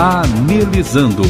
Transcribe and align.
Anelizando. 0.00 1.24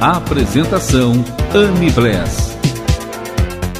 Apresentação 0.00 1.14
Anne 1.52 1.90
Bless. 1.90 2.56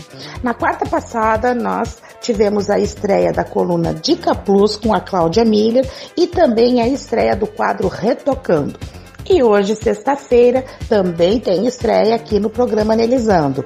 Na 0.43 0.55
quarta 0.55 0.85
passada, 0.87 1.55
nós 1.55 1.99
tivemos 2.21 2.71
a 2.71 2.79
estreia 2.79 3.33
da 3.33 3.45
coluna 3.45 3.93
Dica 3.93 4.35
Plus 4.35 4.77
com 4.77 4.95
a 4.95 5.01
Cláudia 5.01 5.45
Miller 5.45 5.89
e 6.17 6.27
também 6.27 6.81
a 6.81 6.89
estreia 6.89 7.37
do 7.37 7.47
quadro 7.47 7.89
Retocando. 7.89 8.79
E 9.29 9.43
hoje, 9.43 9.75
sexta-feira, 9.77 10.65
também 10.89 11.39
tem 11.39 11.67
estreia 11.67 12.15
aqui 12.15 12.41
no 12.41 12.51
programa 12.51 12.93
Analisando. 12.93 13.65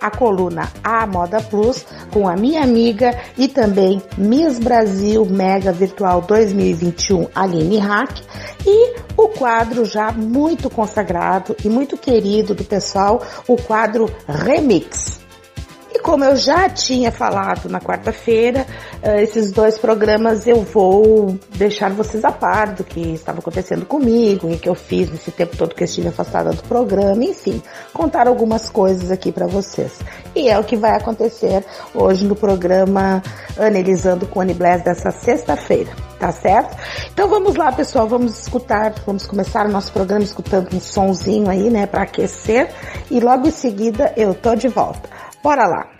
A 0.00 0.10
coluna 0.10 0.70
A 0.84 1.06
Moda 1.06 1.40
Plus 1.40 1.86
com 2.12 2.28
a 2.28 2.36
minha 2.36 2.62
amiga 2.62 3.18
e 3.38 3.48
também 3.48 4.02
Miss 4.18 4.58
Brasil 4.58 5.24
Mega 5.24 5.72
Virtual 5.72 6.20
2021 6.20 7.28
Aline 7.34 7.78
Hack 7.78 8.20
e 8.66 8.94
o 9.16 9.28
quadro 9.28 9.86
já 9.86 10.12
muito 10.12 10.68
consagrado 10.68 11.56
e 11.64 11.68
muito 11.68 11.96
querido 11.96 12.54
do 12.54 12.62
pessoal, 12.62 13.22
o 13.48 13.56
quadro 13.56 14.10
Remix 14.28 15.25
como 16.06 16.24
eu 16.24 16.36
já 16.36 16.68
tinha 16.68 17.10
falado 17.10 17.68
na 17.68 17.80
quarta-feira, 17.80 18.64
uh, 19.02 19.18
esses 19.20 19.50
dois 19.50 19.76
programas 19.76 20.46
eu 20.46 20.62
vou 20.62 21.36
deixar 21.56 21.90
vocês 21.90 22.24
a 22.24 22.30
par 22.30 22.74
do 22.74 22.84
que 22.84 23.14
estava 23.14 23.40
acontecendo 23.40 23.84
comigo 23.84 24.48
e 24.48 24.56
que 24.56 24.68
eu 24.68 24.74
fiz 24.76 25.10
nesse 25.10 25.32
tempo 25.32 25.56
todo 25.56 25.74
que 25.74 25.82
eu 25.82 25.84
estive 25.84 26.06
afastada 26.06 26.52
do 26.52 26.62
programa, 26.62 27.24
enfim, 27.24 27.60
contar 27.92 28.28
algumas 28.28 28.70
coisas 28.70 29.10
aqui 29.10 29.32
para 29.32 29.48
vocês. 29.48 29.98
E 30.34 30.48
é 30.48 30.56
o 30.56 30.62
que 30.62 30.76
vai 30.76 30.92
acontecer 30.92 31.64
hoje 31.92 32.24
no 32.24 32.36
programa 32.36 33.20
Analisando 33.58 34.26
com 34.26 34.40
Annie 34.40 34.54
Bless 34.54 34.84
dessa 34.84 35.10
sexta-feira, 35.10 35.90
tá 36.20 36.30
certo? 36.30 36.76
Então 37.12 37.28
vamos 37.28 37.56
lá, 37.56 37.72
pessoal, 37.72 38.06
vamos 38.06 38.38
escutar, 38.38 38.94
vamos 39.04 39.26
começar 39.26 39.66
o 39.66 39.70
nosso 39.70 39.92
programa 39.92 40.22
escutando 40.22 40.72
um 40.72 40.80
sonzinho 40.80 41.50
aí, 41.50 41.68
né, 41.68 41.86
para 41.86 42.02
aquecer 42.02 42.70
e 43.10 43.18
logo 43.18 43.48
em 43.48 43.50
seguida 43.50 44.12
eu 44.16 44.34
tô 44.34 44.54
de 44.54 44.68
volta. 44.68 45.16
Bora 45.46 45.64
lá! 45.68 45.95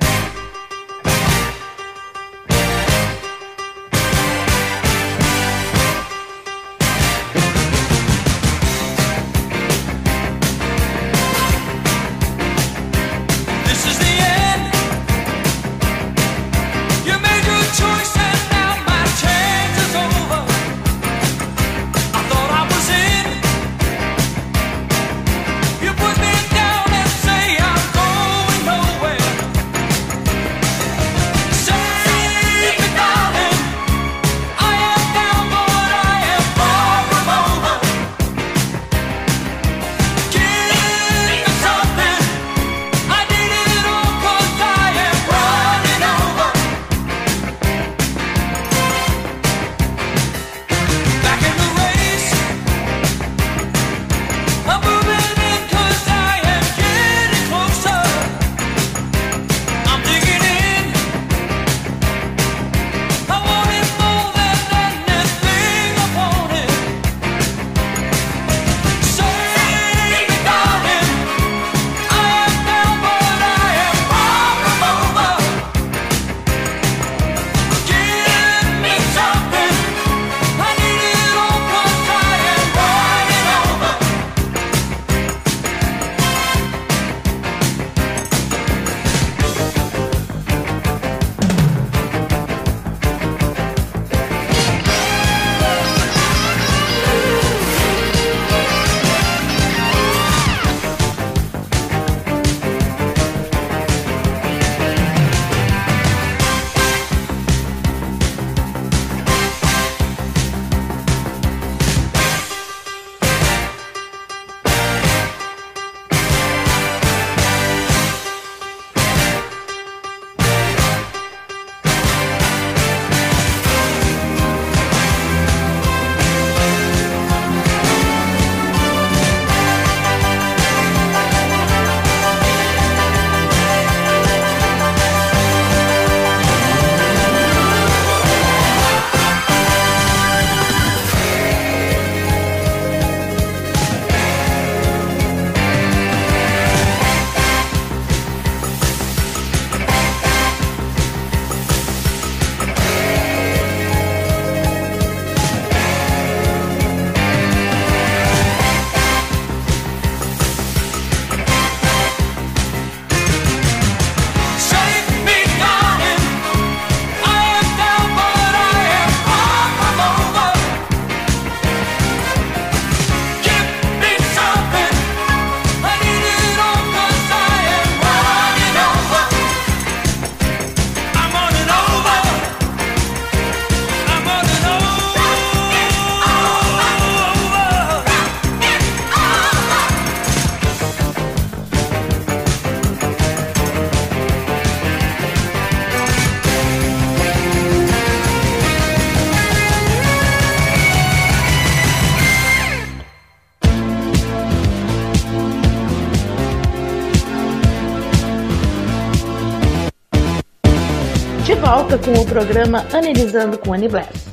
Volta 211.96 211.98
com 211.98 212.12
o 212.20 212.26
programa 212.26 212.84
Analisando 212.92 213.58
com 213.58 213.72
Annie 213.72 213.88
Bless. 213.88 214.26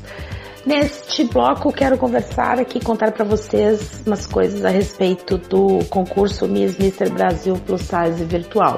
Neste 0.66 1.24
bloco 1.26 1.72
quero 1.72 1.98
conversar 1.98 2.60
aqui, 2.60 2.80
contar 2.80 3.12
para 3.12 3.26
vocês 3.26 4.02
umas 4.06 4.26
coisas 4.26 4.64
a 4.64 4.70
respeito 4.70 5.38
do 5.38 5.80
concurso 5.90 6.48
Miss 6.48 6.78
Mister 6.78 7.12
Brasil 7.12 7.56
Plus 7.66 7.82
Size 7.82 8.24
Virtual, 8.24 8.78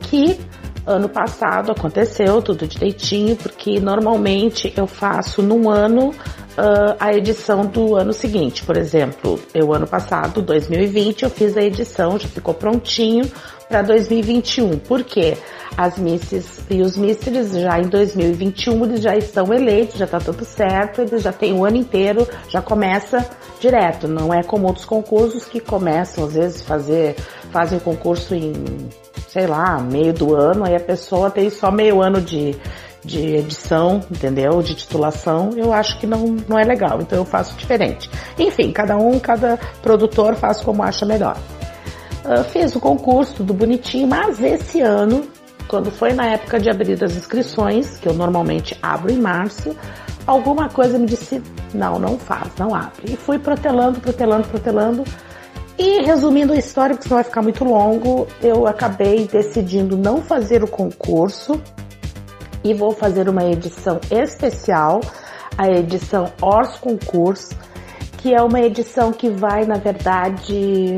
que 0.00 0.38
ano 0.86 1.08
passado 1.08 1.72
aconteceu 1.72 2.40
tudo 2.42 2.66
direitinho, 2.66 3.36
porque 3.36 3.80
normalmente 3.80 4.72
eu 4.76 4.86
faço 4.86 5.42
num 5.42 5.68
ano 5.68 6.12
uh, 6.60 6.96
a 7.00 7.12
edição 7.14 7.64
do 7.64 7.96
ano 7.96 8.12
seguinte. 8.12 8.62
Por 8.64 8.76
exemplo, 8.76 9.40
eu 9.54 9.72
ano 9.72 9.86
passado, 9.86 10.42
2020, 10.42 11.22
eu 11.22 11.30
fiz 11.30 11.56
a 11.56 11.62
edição, 11.62 12.18
já 12.18 12.28
ficou 12.28 12.54
prontinho 12.54 13.30
para 13.68 13.82
2021. 13.82 14.78
Por 14.78 15.02
quê? 15.02 15.36
As 15.76 15.98
misses 15.98 16.60
e 16.68 16.82
os 16.82 16.96
misters 16.96 17.52
já 17.52 17.78
em 17.78 17.88
2021 17.88 18.84
eles 18.84 19.00
já 19.00 19.16
estão 19.16 19.52
eleitos, 19.54 19.96
já 19.96 20.04
está 20.04 20.18
tudo 20.18 20.44
certo, 20.44 21.00
eles 21.00 21.22
já 21.22 21.32
têm 21.32 21.54
o 21.54 21.64
ano 21.64 21.76
inteiro, 21.76 22.28
já 22.48 22.60
começa 22.60 23.24
direto. 23.60 24.08
Não 24.08 24.34
é 24.34 24.42
como 24.42 24.66
outros 24.66 24.84
concursos 24.84 25.44
que 25.46 25.60
começam 25.60 26.24
às 26.24 26.34
vezes 26.34 26.62
fazer, 26.62 27.14
fazem 27.50 27.78
o 27.78 27.80
concurso 27.80 28.34
em, 28.34 28.52
sei 29.28 29.46
lá, 29.46 29.78
meio 29.80 30.12
do 30.12 30.34
ano, 30.34 30.66
aí 30.66 30.74
a 30.74 30.80
pessoa 30.80 31.30
tem 31.30 31.48
só 31.48 31.70
meio 31.70 32.02
ano 32.02 32.20
de, 32.20 32.56
de 33.04 33.36
edição, 33.36 34.00
entendeu? 34.10 34.62
De 34.62 34.74
titulação, 34.74 35.50
eu 35.56 35.72
acho 35.72 35.98
que 35.98 36.06
não, 36.06 36.36
não 36.48 36.58
é 36.58 36.64
legal, 36.64 37.00
então 37.00 37.18
eu 37.18 37.24
faço 37.24 37.56
diferente. 37.56 38.10
Enfim, 38.38 38.72
cada 38.72 38.96
um, 38.96 39.18
cada 39.18 39.58
produtor 39.82 40.34
faz 40.34 40.60
como 40.60 40.82
acha 40.82 41.06
melhor. 41.06 41.36
Uh, 42.24 42.44
fiz 42.44 42.74
o 42.76 42.80
concurso, 42.80 43.34
tudo 43.34 43.54
bonitinho, 43.54 44.06
mas 44.06 44.42
esse 44.42 44.80
ano 44.80 45.26
quando 45.70 45.88
foi 45.92 46.12
na 46.12 46.26
época 46.26 46.58
de 46.58 46.68
abrir 46.68 47.02
as 47.02 47.16
inscrições, 47.16 47.96
que 47.96 48.08
eu 48.08 48.12
normalmente 48.12 48.76
abro 48.82 49.12
em 49.12 49.20
março, 49.20 49.76
alguma 50.26 50.68
coisa 50.68 50.98
me 50.98 51.06
disse: 51.06 51.40
não, 51.72 51.96
não 51.96 52.18
faz, 52.18 52.50
não 52.58 52.74
abre. 52.74 53.12
E 53.12 53.16
fui 53.16 53.38
protelando, 53.38 54.00
protelando, 54.00 54.48
protelando. 54.48 55.04
E 55.78 56.02
resumindo 56.02 56.52
a 56.52 56.56
história, 56.56 56.94
porque 56.94 57.04
senão 57.04 57.18
vai 57.18 57.24
ficar 57.24 57.40
muito 57.40 57.64
longo, 57.64 58.26
eu 58.42 58.66
acabei 58.66 59.26
decidindo 59.26 59.96
não 59.96 60.20
fazer 60.20 60.62
o 60.62 60.68
concurso 60.68 61.58
e 62.62 62.74
vou 62.74 62.92
fazer 62.92 63.28
uma 63.28 63.44
edição 63.44 64.00
especial, 64.10 65.00
a 65.56 65.68
edição 65.68 66.32
Ors 66.40 66.76
Concurso, 66.78 67.54
que 68.18 68.34
é 68.34 68.42
uma 68.42 68.60
edição 68.60 69.12
que 69.12 69.30
vai, 69.30 69.64
na 69.64 69.76
verdade, 69.76 70.96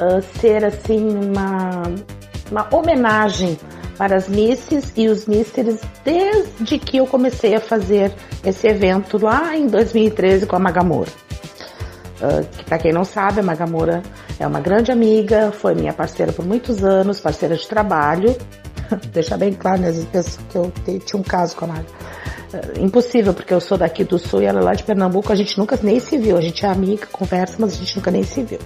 uh, 0.00 0.22
ser 0.40 0.64
assim 0.64 1.06
uma, 1.06 1.82
uma 2.50 2.74
homenagem 2.74 3.58
para 3.98 4.16
as 4.16 4.28
misses 4.28 4.92
e 4.96 5.08
os 5.08 5.26
misters 5.26 5.80
desde 6.04 6.78
que 6.78 6.98
eu 6.98 7.06
comecei 7.06 7.54
a 7.54 7.60
fazer 7.60 8.12
esse 8.44 8.66
evento 8.66 9.18
lá 9.22 9.56
em 9.56 9.66
2013 9.66 10.46
com 10.46 10.56
a 10.56 10.58
Magamora. 10.58 11.10
Uh, 12.20 12.64
para 12.64 12.78
quem 12.78 12.92
não 12.92 13.04
sabe, 13.04 13.40
a 13.40 13.42
Magamora 13.42 14.02
é 14.38 14.46
uma 14.46 14.60
grande 14.60 14.90
amiga, 14.90 15.52
foi 15.52 15.74
minha 15.74 15.92
parceira 15.92 16.32
por 16.32 16.44
muitos 16.44 16.82
anos, 16.82 17.20
parceira 17.20 17.56
de 17.56 17.66
trabalho. 17.66 18.34
Deixar 19.12 19.36
bem 19.36 19.52
claro, 19.52 19.80
né, 19.80 19.92
que 20.50 20.56
eu 20.56 20.72
tinha 21.00 21.20
um 21.20 21.22
caso 21.22 21.56
com 21.56 21.64
a 21.64 21.68
Maga. 21.68 21.86
Uh, 22.52 22.84
impossível, 22.84 23.34
porque 23.34 23.52
eu 23.52 23.60
sou 23.60 23.76
daqui 23.76 24.04
do 24.04 24.18
sul 24.18 24.42
e 24.42 24.44
ela 24.44 24.60
é 24.60 24.62
lá 24.62 24.74
de 24.74 24.84
Pernambuco, 24.84 25.32
a 25.32 25.36
gente 25.36 25.58
nunca 25.58 25.78
nem 25.82 25.98
se 26.00 26.16
viu. 26.16 26.36
A 26.36 26.40
gente 26.40 26.64
é 26.64 26.68
amiga, 26.68 27.06
conversa, 27.06 27.56
mas 27.58 27.74
a 27.74 27.76
gente 27.76 27.96
nunca 27.96 28.10
nem 28.10 28.22
se 28.22 28.42
viu. 28.42 28.60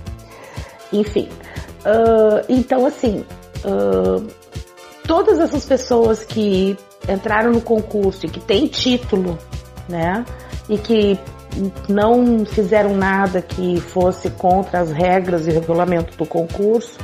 Enfim, 0.93 1.29
uh, 1.85 2.45
então 2.49 2.85
assim, 2.85 3.25
uh, 3.65 4.27
todas 5.07 5.39
essas 5.39 5.65
pessoas 5.65 6.25
que 6.25 6.77
entraram 7.09 7.53
no 7.53 7.61
concurso 7.61 8.27
e 8.27 8.29
que 8.29 8.41
têm 8.41 8.67
título, 8.67 9.39
né? 9.89 10.25
E 10.69 10.79
que 10.79 11.19
não 11.89 12.45
fizeram 12.45 12.97
nada 12.97 13.43
que 13.43 13.81
fosse 13.81 14.31
contra 14.31 14.81
as 14.81 14.93
regras 14.93 15.47
e 15.47 15.51
regulamento 15.51 16.17
do 16.17 16.25
concurso. 16.25 16.99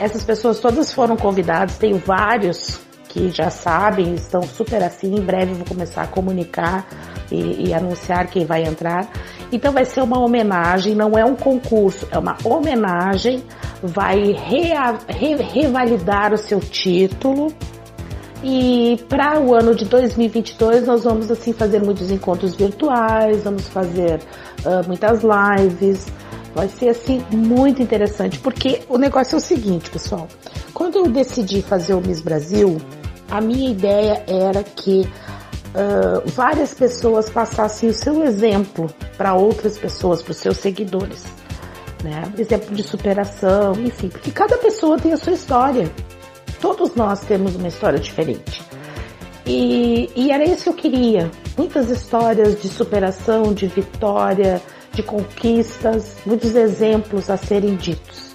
Essas 0.00 0.24
pessoas 0.24 0.58
todas 0.58 0.90
foram 0.90 1.14
convidadas, 1.14 1.76
tenho 1.76 1.98
vários 1.98 2.80
que 3.10 3.28
já 3.28 3.50
sabem, 3.50 4.14
estão 4.14 4.42
super 4.42 4.82
assim. 4.82 5.14
Em 5.14 5.20
breve 5.20 5.52
vou 5.52 5.66
começar 5.66 6.02
a 6.02 6.06
comunicar 6.06 6.86
e, 7.30 7.68
e, 7.68 7.74
anunciar 7.74 8.26
quem 8.28 8.46
vai 8.46 8.62
entrar. 8.62 9.06
Então 9.52 9.72
vai 9.72 9.84
ser 9.84 10.00
uma 10.00 10.18
homenagem, 10.18 10.94
não 10.94 11.18
é 11.18 11.24
um 11.24 11.36
concurso, 11.36 12.08
é 12.10 12.18
uma 12.18 12.34
homenagem. 12.42 13.44
Vai 13.82 14.32
rea, 14.32 14.96
re, 15.06 15.34
revalidar 15.34 16.32
o 16.32 16.38
seu 16.38 16.60
título. 16.60 17.52
E 18.42 18.98
para 19.06 19.38
o 19.38 19.54
ano 19.54 19.74
de 19.74 19.84
2022 19.84 20.86
nós 20.86 21.04
vamos 21.04 21.30
assim 21.30 21.52
fazer 21.52 21.82
muitos 21.82 22.10
encontros 22.10 22.56
virtuais, 22.56 23.44
vamos 23.44 23.68
fazer 23.68 24.20
uh, 24.64 24.86
muitas 24.86 25.20
lives. 25.22 26.06
Vai 26.54 26.68
ser 26.68 26.88
assim 26.88 27.24
muito 27.30 27.80
interessante, 27.80 28.38
porque 28.38 28.82
o 28.88 28.98
negócio 28.98 29.34
é 29.34 29.38
o 29.38 29.40
seguinte, 29.40 29.88
pessoal. 29.90 30.26
Quando 30.74 30.96
eu 30.96 31.08
decidi 31.08 31.62
fazer 31.62 31.94
o 31.94 32.00
Miss 32.00 32.20
Brasil, 32.20 32.78
a 33.30 33.40
minha 33.40 33.70
ideia 33.70 34.24
era 34.26 34.62
que 34.62 35.08
uh, 35.70 36.28
várias 36.30 36.74
pessoas 36.74 37.30
passassem 37.30 37.88
o 37.88 37.94
seu 37.94 38.24
exemplo 38.24 38.92
para 39.16 39.34
outras 39.34 39.78
pessoas, 39.78 40.22
para 40.22 40.32
os 40.32 40.38
seus 40.38 40.56
seguidores. 40.56 41.24
Né? 42.02 42.22
Exemplo 42.38 42.74
de 42.74 42.82
superação, 42.82 43.72
enfim, 43.74 44.08
porque 44.08 44.30
cada 44.30 44.56
pessoa 44.58 44.98
tem 44.98 45.12
a 45.12 45.16
sua 45.16 45.34
história. 45.34 45.90
Todos 46.60 46.94
nós 46.94 47.20
temos 47.20 47.54
uma 47.54 47.68
história 47.68 47.98
diferente. 47.98 48.62
E, 49.46 50.10
e 50.14 50.30
era 50.30 50.44
isso 50.44 50.64
que 50.64 50.68
eu 50.68 50.74
queria. 50.74 51.30
Muitas 51.56 51.90
histórias 51.90 52.60
de 52.60 52.68
superação, 52.68 53.52
de 53.52 53.66
vitória, 53.66 54.60
de 54.92 55.02
conquistas, 55.02 56.16
muitos 56.26 56.54
exemplos 56.54 57.30
a 57.30 57.36
serem 57.36 57.76
ditos 57.76 58.30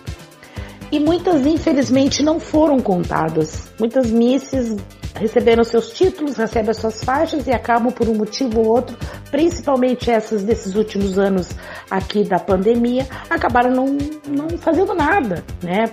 e 0.92 1.00
muitas 1.00 1.46
infelizmente 1.46 2.24
não 2.24 2.40
foram 2.40 2.80
contadas. 2.80 3.70
Muitas 3.80 4.10
misses 4.10 4.78
receberam 5.16 5.64
seus 5.64 5.90
títulos, 5.92 6.38
recebem 6.38 6.72
as 6.72 6.78
suas 6.78 7.04
faixas 7.04 7.48
e 7.48 7.52
acabam 7.52 7.92
por 7.92 8.08
um 8.08 8.16
motivo 8.16 8.62
ou 8.62 8.68
outro, 8.68 8.98
principalmente 9.32 10.12
essas 10.12 10.44
desses 10.44 10.76
últimos 10.76 11.18
anos 11.18 11.50
aqui 11.90 12.24
da 12.24 12.40
pandemia, 12.40 13.08
acabaram 13.30 13.72
não, 13.72 13.98
não 14.28 14.50
fazendo 14.58 14.94
nada, 14.94 15.44
né? 15.62 15.86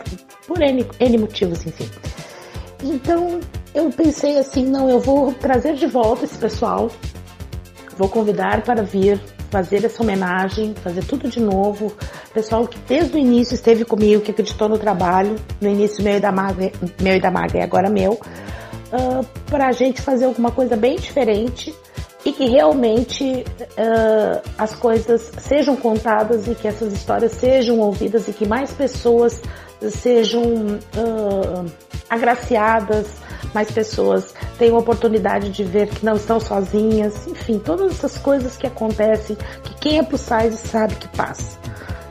Por 0.47 0.61
N, 0.61 0.87
N 0.99 1.19
motivos, 1.19 1.65
enfim. 1.67 1.89
Então 2.83 3.41
eu 3.75 3.91
pensei 3.91 4.39
assim, 4.39 4.67
não, 4.67 4.89
eu 4.89 5.01
vou 5.01 5.33
trazer 5.33 5.75
de 5.75 5.87
volta 5.87 6.25
esse 6.25 6.37
pessoal, 6.37 6.91
vou 7.97 8.09
convidar 8.09 8.63
para 8.63 8.83
vir 8.83 9.21
fazer 9.53 9.85
essa 9.85 10.03
homenagem, 10.03 10.75
fazer 10.83 11.05
tudo 11.05 11.29
de 11.29 11.39
novo. 11.39 11.95
Pessoal 12.33 12.67
que 12.67 12.79
desde 12.89 13.15
o 13.15 13.19
início 13.19 13.55
esteve 13.55 13.85
comigo, 13.85 14.23
que 14.23 14.31
acreditou 14.31 14.67
no 14.67 14.79
trabalho, 14.79 15.37
no 15.61 15.69
início 15.69 16.03
meu 16.03 16.17
e 16.17 16.21
da 16.21 16.33
Magra, 16.33 16.73
meu 16.99 17.15
e 17.15 17.21
da 17.21 17.31
Magra 17.31 17.59
e 17.59 17.63
agora 17.63 17.91
meu, 17.91 18.13
uh, 18.13 19.27
para 19.51 19.69
a 19.69 19.73
gente 19.73 20.01
fazer 20.01 20.25
alguma 20.25 20.51
coisa 20.51 20.75
bem 20.75 20.97
diferente 20.97 21.75
e 22.25 22.33
que 22.33 22.47
realmente 22.47 23.45
uh, 23.61 24.51
as 24.57 24.75
coisas 24.75 25.31
sejam 25.39 25.77
contadas 25.77 26.49
e 26.49 26.55
que 26.55 26.67
essas 26.67 26.91
histórias 26.95 27.33
sejam 27.33 27.79
ouvidas 27.79 28.29
e 28.29 28.33
que 28.33 28.49
mais 28.49 28.73
pessoas 28.73 29.43
sejam 29.91 30.43
uh, 30.43 31.73
agraciadas, 32.09 33.07
mais 33.55 33.71
pessoas 33.71 34.35
tenham 34.59 34.79
oportunidade 34.79 35.51
de 35.51 35.65
ver 35.65 35.89
que 35.89 36.05
não 36.05 36.15
estão 36.15 36.39
sozinhas, 36.39 37.27
enfim, 37.27 37.59
todas 37.59 37.93
essas 37.93 38.17
coisas 38.19 38.57
que 38.57 38.67
acontecem, 38.67 39.37
que 39.63 39.75
quem 39.77 39.99
é 39.99 40.03
plus 40.03 40.21
size 40.21 40.57
sabe 40.57 40.95
que 40.95 41.09
passa. 41.09 41.59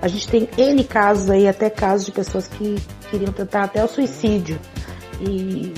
A 0.01 0.07
gente 0.07 0.27
tem 0.27 0.49
N 0.57 0.83
casos 0.83 1.29
aí, 1.29 1.47
até 1.47 1.69
casos 1.69 2.05
de 2.05 2.11
pessoas 2.11 2.47
que 2.47 2.81
queriam 3.09 3.31
tentar 3.31 3.63
até 3.63 3.83
o 3.83 3.87
suicídio. 3.87 4.59
E 5.19 5.73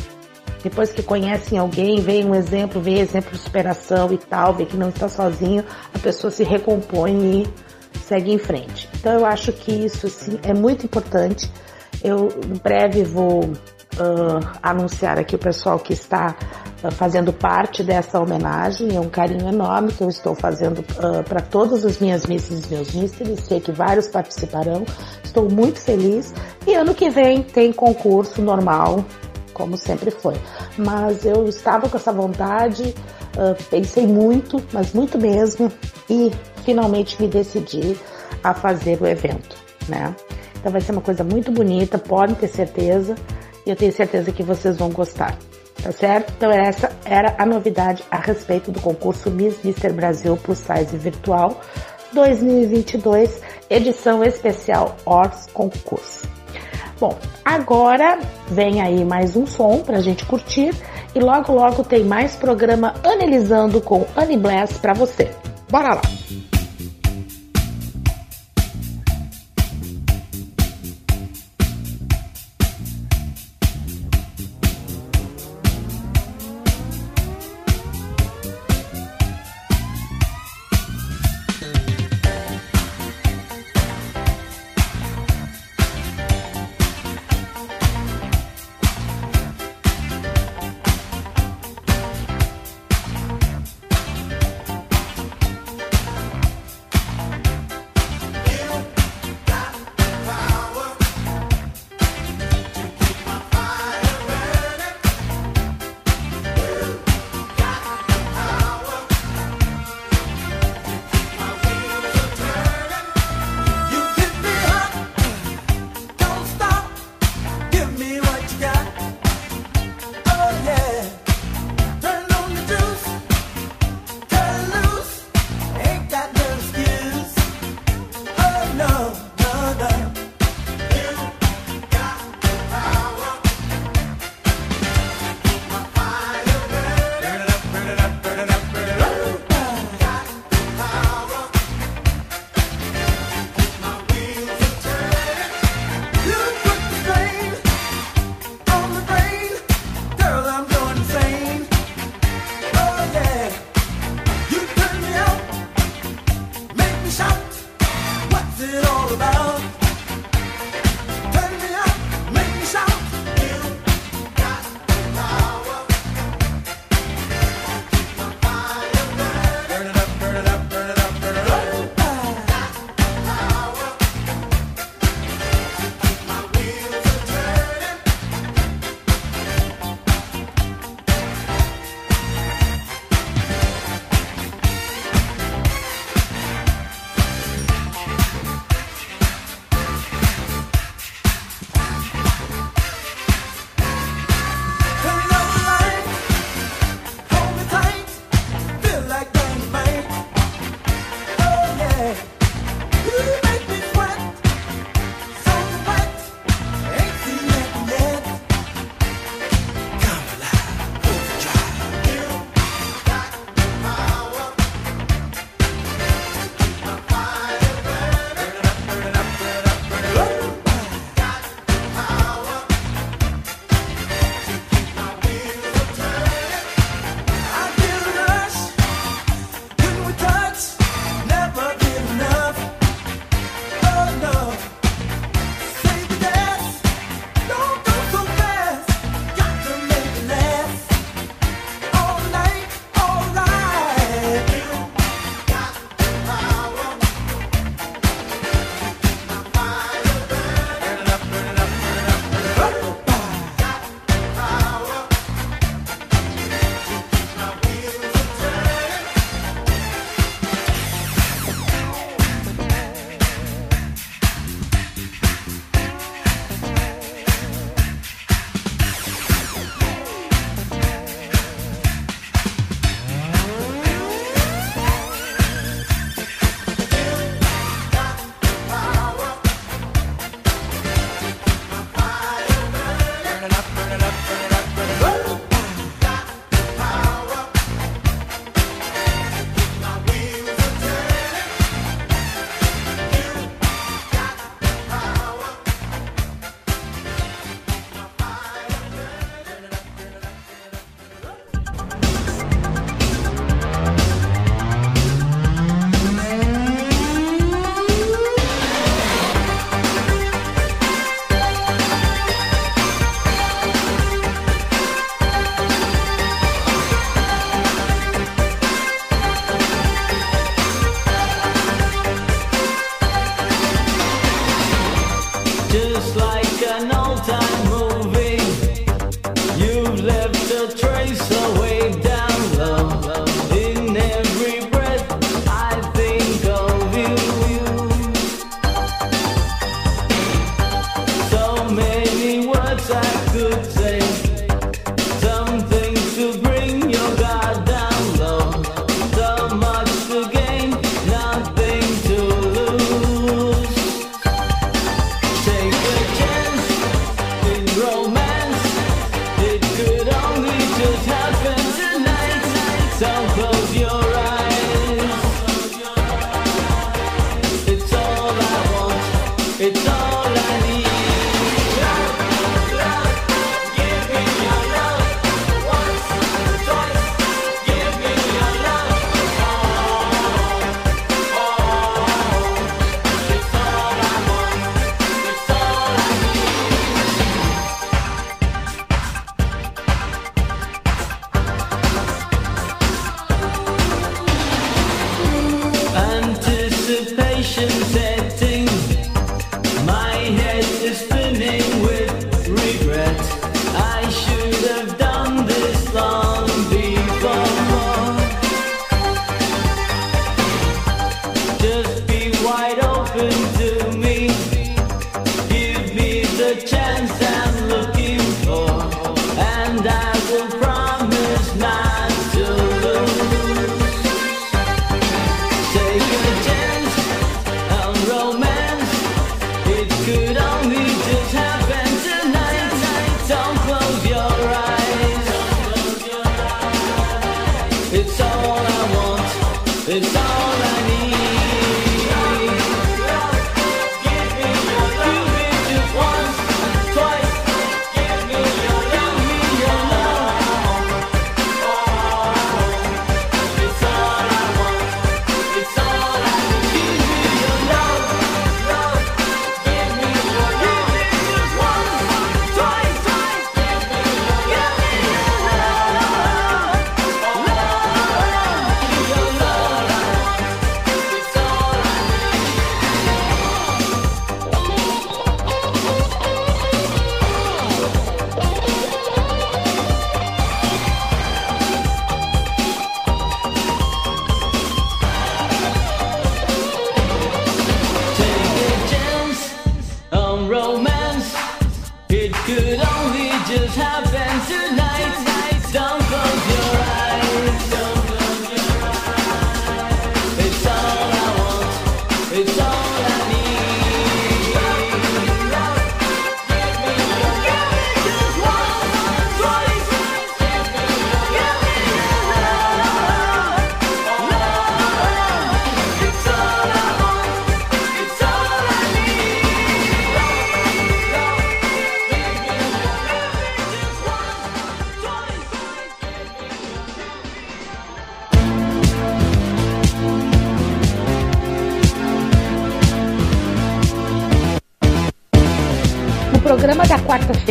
depois 0.63 0.93
que 0.93 1.03
conhecem 1.03 1.57
alguém, 1.57 1.99
vem 1.99 2.25
um 2.25 2.33
exemplo, 2.33 2.81
vem 2.81 2.99
exemplo 2.99 3.31
de 3.31 3.37
superação 3.37 4.13
e 4.13 4.17
tal, 4.17 4.53
vê 4.53 4.65
que 4.65 4.77
não 4.77 4.87
está 4.89 5.09
sozinho, 5.09 5.65
a 5.93 5.99
pessoa 5.99 6.31
se 6.31 6.43
recompõe 6.43 7.43
e 7.43 7.99
segue 7.99 8.31
em 8.31 8.37
frente. 8.37 8.87
Então 8.95 9.11
eu 9.11 9.25
acho 9.25 9.51
que 9.51 9.71
isso 9.71 10.07
sim 10.07 10.39
é 10.43 10.53
muito 10.53 10.85
importante. 10.85 11.51
Eu 12.01 12.29
em 12.45 12.57
breve 12.57 13.03
vou 13.03 13.43
uh, 13.43 14.39
anunciar 14.61 15.19
aqui 15.19 15.35
o 15.35 15.39
pessoal 15.39 15.79
que 15.79 15.93
está 15.93 16.35
uh, 16.83 16.91
fazendo 16.91 17.33
parte 17.33 17.83
dessa 17.83 18.19
homenagem. 18.19 18.95
É 18.95 18.99
um 18.99 19.09
carinho 19.09 19.47
enorme 19.47 19.91
que 19.91 20.01
eu 20.01 20.09
estou 20.09 20.35
fazendo 20.35 20.79
uh, 20.79 21.23
para 21.27 21.41
todas 21.41 21.85
as 21.85 21.99
minhas 21.99 22.25
missas 22.25 22.65
e 22.65 22.73
meus 22.73 22.93
misters. 22.93 23.41
Sei 23.41 23.59
que 23.59 23.71
vários 23.71 24.07
participarão. 24.07 24.85
Estou 25.23 25.49
muito 25.49 25.79
feliz. 25.79 26.33
E 26.65 26.73
ano 26.73 26.93
que 26.93 27.09
vem 27.09 27.43
tem 27.43 27.71
concurso 27.71 28.41
normal, 28.41 29.03
como 29.53 29.77
sempre 29.77 30.11
foi. 30.11 30.35
Mas 30.77 31.25
eu 31.25 31.47
estava 31.47 31.89
com 31.89 31.97
essa 31.97 32.13
vontade, 32.13 32.93
pensei 33.69 34.07
muito, 34.07 34.63
mas 34.71 34.93
muito 34.93 35.17
mesmo, 35.17 35.71
e 36.09 36.31
finalmente 36.63 37.21
me 37.21 37.27
decidi 37.27 37.97
a 38.43 38.53
fazer 38.53 39.01
o 39.01 39.07
evento, 39.07 39.55
né? 39.87 40.15
Então 40.63 40.71
vai 40.71 40.79
ser 40.79 40.93
uma 40.93 41.01
coisa 41.01 41.25
muito 41.25 41.51
bonita, 41.51 41.97
podem 41.97 42.33
ter 42.35 42.47
certeza 42.47 43.15
e 43.65 43.69
eu 43.69 43.75
tenho 43.75 43.91
certeza 43.91 44.31
que 44.31 44.41
vocês 44.41 44.77
vão 44.77 44.89
gostar. 44.89 45.37
Tá 45.83 45.91
certo? 45.91 46.31
Então 46.37 46.49
essa 46.49 46.89
era 47.03 47.35
a 47.37 47.45
novidade 47.45 48.01
a 48.09 48.15
respeito 48.15 48.71
do 48.71 48.79
concurso 48.79 49.29
Miss 49.29 49.61
Mister 49.61 49.91
Brasil 49.91 50.37
Plus 50.37 50.59
Size 50.59 50.95
Virtual 50.95 51.59
2022, 52.13 53.41
edição 53.69 54.23
especial 54.23 54.95
Ors 55.05 55.47
Concurso. 55.53 56.25
Bom, 56.97 57.17
agora 57.43 58.19
vem 58.47 58.79
aí 58.79 59.03
mais 59.03 59.35
um 59.35 59.45
som 59.45 59.79
para 59.79 59.97
a 59.97 60.01
gente 60.01 60.25
curtir 60.25 60.73
e 61.13 61.19
logo 61.19 61.51
logo 61.51 61.83
tem 61.83 62.05
mais 62.05 62.37
programa 62.37 62.93
Analisando 63.03 63.81
com 63.81 64.05
Annie 64.15 64.37
Bless 64.37 64.79
para 64.79 64.93
você. 64.93 65.29
Bora 65.69 65.95
lá! 65.95 66.52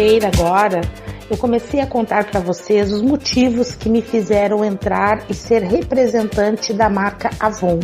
Quarta-feira 0.03 0.31
agora, 0.35 0.81
eu 1.31 1.37
comecei 1.37 1.81
a 1.81 1.87
contar 1.87 2.25
para 2.25 2.41
vocês 2.41 2.93
os 2.93 3.01
motivos 3.01 3.75
que 3.75 3.89
me 3.89 4.03
fizeram 4.03 4.65
entrar 4.65 5.25
e 5.31 5.35
ser 5.35 5.63
representante 5.63 6.73
da 6.73 6.91
marca 6.91 7.31
Avon. 7.39 7.79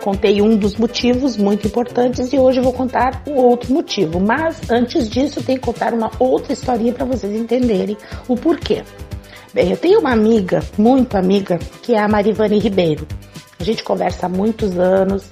Contei 0.00 0.40
um 0.40 0.56
dos 0.56 0.76
motivos 0.76 1.36
muito 1.36 1.66
importantes 1.66 2.32
e 2.32 2.38
hoje 2.38 2.60
vou 2.60 2.72
contar 2.72 3.22
o 3.26 3.32
outro 3.32 3.72
motivo. 3.72 4.20
Mas 4.20 4.70
antes 4.70 5.08
disso, 5.08 5.42
tenho 5.42 5.58
que 5.58 5.66
contar 5.66 5.92
uma 5.92 6.10
outra 6.18 6.52
historinha 6.52 6.92
para 6.92 7.04
vocês 7.04 7.34
entenderem 7.34 7.96
o 8.28 8.36
porquê. 8.36 8.84
Bem, 9.52 9.70
eu 9.70 9.76
tenho 9.76 10.00
uma 10.00 10.12
amiga, 10.12 10.62
muito 10.78 11.16
amiga, 11.16 11.58
que 11.82 11.94
é 11.94 11.98
a 11.98 12.08
Marivane 12.08 12.58
Ribeiro. 12.58 13.06
A 13.58 13.64
gente 13.64 13.82
conversa 13.82 14.26
há 14.26 14.28
muitos 14.28 14.78
anos. 14.78 15.24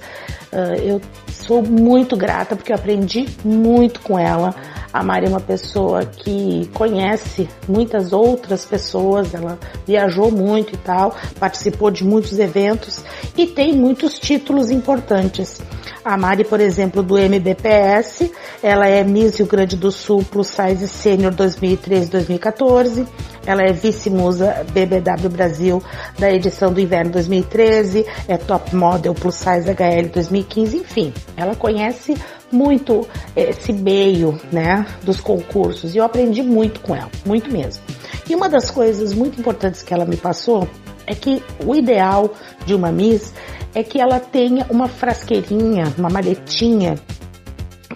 Eu 0.83 0.99
sou 1.31 1.61
muito 1.61 2.17
grata 2.17 2.55
porque 2.55 2.71
eu 2.71 2.75
aprendi 2.75 3.25
muito 3.43 3.99
com 4.01 4.17
ela 4.17 4.53
a 4.93 5.01
Mari 5.01 5.25
é 5.25 5.29
uma 5.29 5.39
pessoa 5.39 6.05
que 6.05 6.69
conhece 6.71 7.49
muitas 7.67 8.13
outras 8.13 8.63
pessoas, 8.63 9.33
ela 9.33 9.57
viajou 9.87 10.29
muito 10.29 10.75
e 10.75 10.77
tal, 10.77 11.15
participou 11.39 11.89
de 11.89 12.03
muitos 12.03 12.37
eventos 12.37 13.03
e 13.35 13.47
tem 13.47 13.73
muitos 13.73 14.19
títulos 14.19 14.69
importantes. 14.69 15.59
A 16.05 16.15
Mari, 16.17 16.43
por 16.43 16.59
exemplo, 16.59 17.01
do 17.01 17.17
MBPS, 17.17 18.31
ela 18.61 18.87
é 18.87 19.03
Miss 19.03 19.37
Rio 19.37 19.47
Grande 19.47 19.77
do 19.77 19.91
Sul 19.91 20.23
Plus 20.23 20.47
Size 20.47 20.87
Senior 20.87 21.33
2013-2014. 21.33 23.07
Ela 23.45 23.63
é 23.63 23.73
vice-musa 23.73 24.65
BBW 24.71 25.29
Brasil 25.29 25.81
da 26.19 26.31
edição 26.31 26.71
do 26.71 26.79
inverno 26.79 27.11
2013, 27.11 28.05
é 28.27 28.37
top 28.37 28.75
model 28.75 29.13
Plus 29.13 29.35
Size 29.35 29.69
HL 29.69 30.09
2015, 30.13 30.77
enfim. 30.77 31.13
Ela 31.35 31.55
conhece 31.55 32.15
muito 32.53 33.07
esse 33.35 33.73
meio, 33.73 34.39
né, 34.51 34.85
dos 35.03 35.19
concursos 35.19 35.95
e 35.95 35.97
eu 35.97 36.03
aprendi 36.03 36.41
muito 36.41 36.79
com 36.79 36.95
ela, 36.95 37.09
muito 37.25 37.51
mesmo. 37.51 37.83
E 38.29 38.35
uma 38.35 38.47
das 38.47 38.69
coisas 38.69 39.13
muito 39.13 39.39
importantes 39.39 39.81
que 39.81 39.93
ela 39.93 40.05
me 40.05 40.15
passou 40.15 40.67
é 41.05 41.13
que 41.13 41.43
o 41.65 41.75
ideal 41.75 42.33
de 42.65 42.73
uma 42.73 42.91
Miss 42.91 43.33
é 43.75 43.83
que 43.83 43.99
ela 43.99 44.19
tenha 44.19 44.65
uma 44.69 44.87
frasqueirinha, 44.87 45.93
uma 45.97 46.09
maletinha 46.09 46.95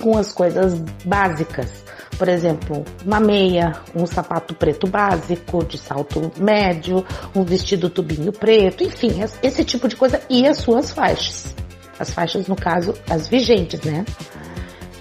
com 0.02 0.17
as 0.17 0.32
coisas 0.32 0.80
básicas. 1.06 1.86
Por 2.17 2.28
exemplo, 2.28 2.84
uma 3.06 3.20
meia, 3.20 3.76
um 3.96 4.08
sapato 4.08 4.56
preto 4.56 4.88
básico, 4.88 5.63
de 5.63 5.78
salto 5.78 6.32
médio, 6.38 7.06
um 7.36 7.43
vestido 7.43 7.89
tubinho 7.89 8.32
preto, 8.32 8.84
enfim, 8.84 9.20
esse 9.43 9.63
tipo 9.63 9.88
de 9.88 9.96
coisa 9.96 10.20
e 10.28 10.48
as 10.48 10.58
suas 10.58 10.91
faixas. 10.91 11.56
As 12.00 12.12
faixas, 12.12 12.48
no 12.48 12.56
caso, 12.56 12.96
as 13.10 13.28
vigentes, 13.28 13.82
né? 13.82 14.04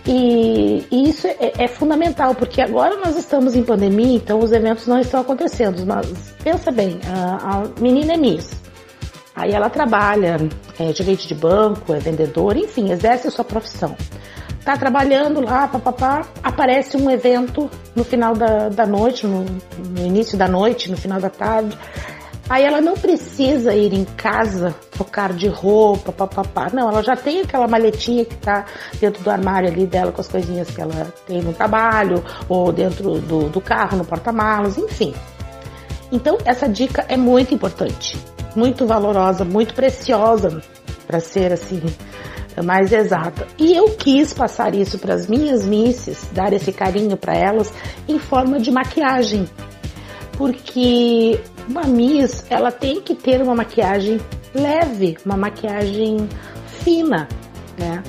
E, 0.07 0.87
isso 0.90 1.27
é, 1.27 1.64
é, 1.64 1.69
fundamental, 1.69 2.35
porque 2.35 2.61
agora 2.61 2.97
nós 2.97 3.16
estamos 3.16 3.57
em 3.57 3.62
pandemia, 3.62 4.16
então 4.16 4.38
os 4.38 4.53
eventos 4.53 4.87
não 4.87 5.01
estão 5.01 5.21
acontecendo. 5.21 5.85
Mas 5.85 6.07
pensa 6.42 6.71
bem, 6.71 7.01
a, 7.09 7.59
a 7.59 7.81
menina 7.81 8.14
é 8.14 8.16
Miss. 8.16 8.51
Aí 9.35 9.53
ela 9.53 9.69
trabalha, 9.69 10.38
é 10.79 10.92
gerente 10.92 11.29
de 11.29 11.35
banco, 11.35 11.92
é 11.92 11.99
vendedora, 11.99 12.59
enfim, 12.59 12.90
exerce 12.90 13.29
a 13.29 13.31
sua 13.31 13.45
profissão. 13.45 13.95
Tá 14.64 14.77
trabalhando 14.77 15.40
lá, 15.40 15.69
papapá, 15.69 16.27
aparece 16.42 16.97
um 16.97 17.11
evento 17.11 17.71
no 17.95 18.03
final 18.03 18.35
da, 18.35 18.69
da 18.69 18.87
noite, 18.87 19.27
no, 19.27 19.45
no 19.45 20.07
início 20.07 20.38
da 20.38 20.49
noite, 20.49 20.90
no 20.90 20.97
final 20.97 21.21
da 21.21 21.29
tarde, 21.29 21.77
Aí 22.48 22.62
ela 22.62 22.80
não 22.80 22.94
precisa 22.94 23.74
ir 23.74 23.92
em 23.92 24.04
casa 24.04 24.72
trocar 24.92 25.32
de 25.32 25.48
roupa, 25.48 26.12
papapá. 26.12 26.68
Não, 26.72 26.88
ela 26.88 27.02
já 27.02 27.16
tem 27.16 27.40
aquela 27.40 27.66
maletinha 27.66 28.24
que 28.24 28.37
tá 28.37 28.64
dentro 29.00 29.22
do 29.22 29.30
armário 29.30 29.68
ali 29.68 29.85
dela 29.85 30.12
com 30.12 30.20
as 30.20 30.28
coisinhas 30.28 30.70
que 30.70 30.80
ela 30.80 31.12
tem 31.26 31.42
no 31.42 31.52
trabalho, 31.52 32.22
ou 32.48 32.72
dentro 32.72 33.18
do, 33.20 33.48
do 33.48 33.61
carro, 33.61 33.98
no 33.98 34.04
porta-malas, 34.04 34.78
enfim. 34.78 35.12
Então, 36.12 36.38
essa 36.44 36.68
dica 36.68 37.04
é 37.09 37.16
muito 37.16 37.52
importante, 37.52 38.16
muito 38.54 38.87
valorosa, 38.87 39.44
muito 39.44 39.74
preciosa 39.74 40.62
para 41.04 41.18
ser 41.18 41.52
assim 41.52 41.82
mais 42.64 42.92
exata. 42.92 43.46
E 43.59 43.74
eu 43.74 43.96
quis 43.96 44.32
passar 44.32 44.74
isso 44.74 44.98
para 44.98 45.14
as 45.14 45.26
minhas 45.26 45.66
misses, 45.66 46.28
dar 46.32 46.52
esse 46.52 46.72
carinho 46.72 47.16
para 47.16 47.35
elas 47.35 47.72
em 48.09 48.18
forma 48.18 48.59
de 48.59 48.70
maquiagem 48.70 49.46
porque 50.37 51.40
uma 51.68 51.83
Miss, 51.85 52.44
ela 52.51 52.70
tem 52.70 53.01
que 53.01 53.14
ter 53.14 53.42
uma 53.42 53.55
maquiagem 53.55 54.20
leve, 54.55 55.16
uma 55.25 55.37
maquiagem 55.37 56.29
fina, 56.66 57.29
né? 57.79 58.03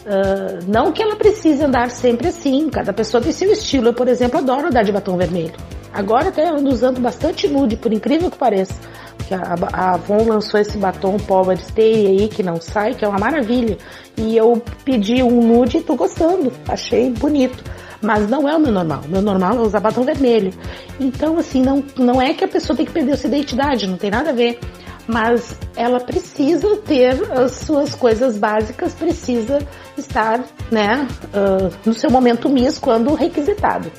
Uh, 0.00 0.64
não 0.66 0.92
que 0.92 1.02
ela 1.02 1.14
precise 1.14 1.62
andar 1.62 1.90
sempre 1.90 2.28
assim, 2.28 2.68
cada 2.70 2.92
pessoa 2.92 3.22
tem 3.22 3.32
seu 3.32 3.52
estilo. 3.52 3.88
Eu, 3.88 3.94
por 3.94 4.08
exemplo, 4.08 4.38
adoro 4.38 4.68
andar 4.68 4.82
de 4.82 4.92
batom 4.92 5.16
vermelho. 5.16 5.54
Agora 5.92 6.28
até 6.28 6.48
ando 6.48 6.70
usando 6.70 7.00
bastante 7.00 7.48
nude, 7.48 7.76
por 7.76 7.92
incrível 7.92 8.30
que 8.30 8.38
pareça. 8.38 8.74
Porque 9.16 9.30
que 9.30 9.34
a, 9.34 9.54
a 9.72 9.94
Avon 9.94 10.24
lançou 10.24 10.58
esse 10.58 10.78
batom 10.78 11.16
Power 11.18 11.56
Stay 11.58 12.06
aí, 12.06 12.28
que 12.28 12.42
não 12.42 12.60
sai, 12.60 12.94
que 12.94 13.04
é 13.04 13.08
uma 13.08 13.18
maravilha. 13.18 13.76
E 14.16 14.36
eu 14.36 14.62
pedi 14.84 15.22
um 15.22 15.40
nude 15.40 15.78
e 15.78 15.82
tô 15.82 15.96
gostando, 15.96 16.52
achei 16.68 17.10
bonito. 17.10 17.62
Mas 18.02 18.28
não 18.28 18.48
é 18.48 18.56
o 18.56 18.60
meu 18.60 18.72
normal. 18.72 19.02
Meu 19.08 19.20
normal 19.20 19.56
é 19.56 19.60
usar 19.60 19.80
batom 19.80 20.02
vermelho. 20.04 20.52
Então, 20.98 21.38
assim, 21.38 21.62
não, 21.62 21.84
não 21.96 22.20
é 22.20 22.32
que 22.32 22.44
a 22.44 22.48
pessoa 22.48 22.76
tem 22.76 22.86
que 22.86 22.92
perder 22.92 23.16
sua 23.16 23.28
identidade, 23.28 23.86
não 23.86 23.96
tem 23.96 24.10
nada 24.10 24.30
a 24.30 24.32
ver. 24.32 24.58
Mas 25.06 25.56
ela 25.76 26.00
precisa 26.00 26.76
ter 26.78 27.30
as 27.32 27.52
suas 27.52 27.94
coisas 27.94 28.38
básicas, 28.38 28.94
precisa 28.94 29.58
estar, 29.98 30.40
né, 30.70 31.06
uh, 31.34 31.72
no 31.84 31.92
seu 31.92 32.10
momento 32.10 32.48
Miss 32.48 32.78
quando 32.78 33.14
requisitado. 33.14 33.90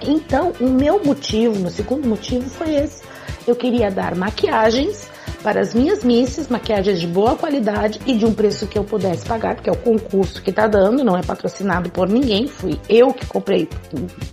Então, 0.00 0.52
o 0.60 0.68
meu 0.68 1.04
motivo, 1.04 1.58
meu 1.60 1.70
segundo 1.70 2.08
motivo 2.08 2.48
foi 2.48 2.74
esse. 2.74 3.02
Eu 3.46 3.54
queria 3.54 3.90
dar 3.90 4.16
maquiagens 4.16 5.11
para 5.42 5.60
as 5.60 5.74
minhas 5.74 6.04
misses, 6.04 6.48
maquiagens 6.48 7.00
de 7.00 7.06
boa 7.06 7.36
qualidade 7.36 8.00
e 8.06 8.14
de 8.14 8.24
um 8.24 8.32
preço 8.32 8.66
que 8.66 8.78
eu 8.78 8.84
pudesse 8.84 9.26
pagar, 9.26 9.56
porque 9.56 9.68
é 9.68 9.72
o 9.72 9.76
concurso 9.76 10.42
que 10.42 10.50
está 10.50 10.66
dando, 10.66 11.04
não 11.04 11.16
é 11.16 11.22
patrocinado 11.22 11.90
por 11.90 12.08
ninguém, 12.08 12.46
fui 12.46 12.78
eu 12.88 13.12
que 13.12 13.26
comprei 13.26 13.68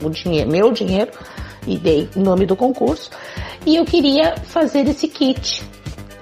o 0.03 0.09
dinheiro, 0.09 0.49
meu 0.49 0.71
dinheiro 0.71 1.11
e 1.67 1.77
dei 1.77 2.09
o 2.15 2.19
nome 2.19 2.45
do 2.45 2.55
concurso. 2.55 3.09
E 3.65 3.75
eu 3.75 3.85
queria 3.85 4.35
fazer 4.37 4.87
esse 4.87 5.07
kit. 5.07 5.63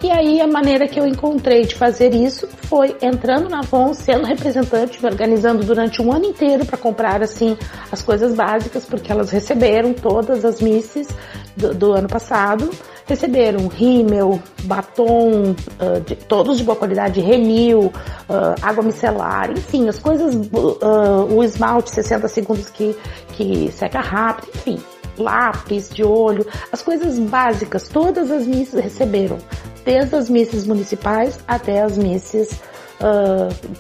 E 0.02 0.12
aí 0.12 0.40
a 0.40 0.46
maneira 0.46 0.88
que 0.88 1.00
eu 1.00 1.08
encontrei 1.08 1.66
de 1.66 1.74
fazer 1.74 2.14
isso 2.14 2.48
foi 2.48 2.96
entrando 3.02 3.50
na 3.50 3.60
Avon, 3.60 3.96
sendo 3.96 4.26
representante, 4.26 5.04
organizando 5.04 5.64
durante 5.64 6.02
um 6.04 6.14
ano 6.14 6.26
inteiro 6.26 6.66
para 6.66 6.78
comprar 6.78 7.24
assim 7.24 7.58
as 7.92 8.04
coisas 8.04 8.36
básicas, 8.36 8.86
porque 8.86 9.12
elas 9.12 9.32
receberam 9.32 9.94
todas 9.94 10.46
as 10.46 10.62
misses 10.62 11.08
do, 11.56 11.74
do 11.74 11.94
ano 11.94 12.08
passado. 12.08 12.70
Receberam 13.08 13.68
rímel, 13.68 14.40
batom, 14.64 15.52
uh, 15.52 16.00
de, 16.06 16.16
todos 16.16 16.58
de 16.58 16.64
boa 16.64 16.76
qualidade, 16.76 17.20
renil, 17.20 17.86
uh, 18.30 18.56
água 18.62 18.84
micelar, 18.84 19.50
enfim, 19.50 19.88
as 19.88 19.98
coisas, 19.98 20.36
uh, 20.36 21.34
o 21.34 21.42
esmalte 21.42 21.90
60 21.90 22.28
segundos 22.28 22.70
que, 22.70 22.96
que 23.30 23.72
seca 23.72 24.02
rápido, 24.02 24.50
enfim, 24.56 24.78
lápis 25.18 25.90
de 25.90 26.04
olho, 26.04 26.46
as 26.70 26.82
coisas 26.82 27.18
básicas, 27.18 27.88
todas 27.88 28.30
as 28.30 28.46
missas 28.46 28.84
receberam, 28.84 29.38
desde 29.88 30.18
as 30.18 30.30
missas 30.30 30.68
municipais 30.68 31.40
até 31.48 31.82
as 31.82 31.98
missas 31.98 32.60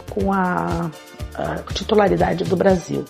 com 0.09 0.31
a, 0.31 0.89
a 1.35 1.55
titularidade 1.73 2.45
do 2.45 2.55
Brasil. 2.55 3.03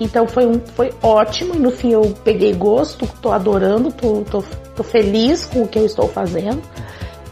Então 0.00 0.26
foi, 0.26 0.46
um, 0.46 0.60
foi 0.74 0.92
ótimo 1.00 1.54
e 1.54 1.58
no 1.60 1.70
fim 1.70 1.92
eu 1.92 2.12
peguei 2.24 2.52
gosto, 2.52 3.06
tô 3.20 3.30
adorando, 3.30 3.92
tô 3.92 4.82
feliz 4.82 5.44
com 5.44 5.62
o 5.62 5.68
que 5.68 5.78
eu 5.78 5.86
estou 5.86 6.08
fazendo. 6.08 6.60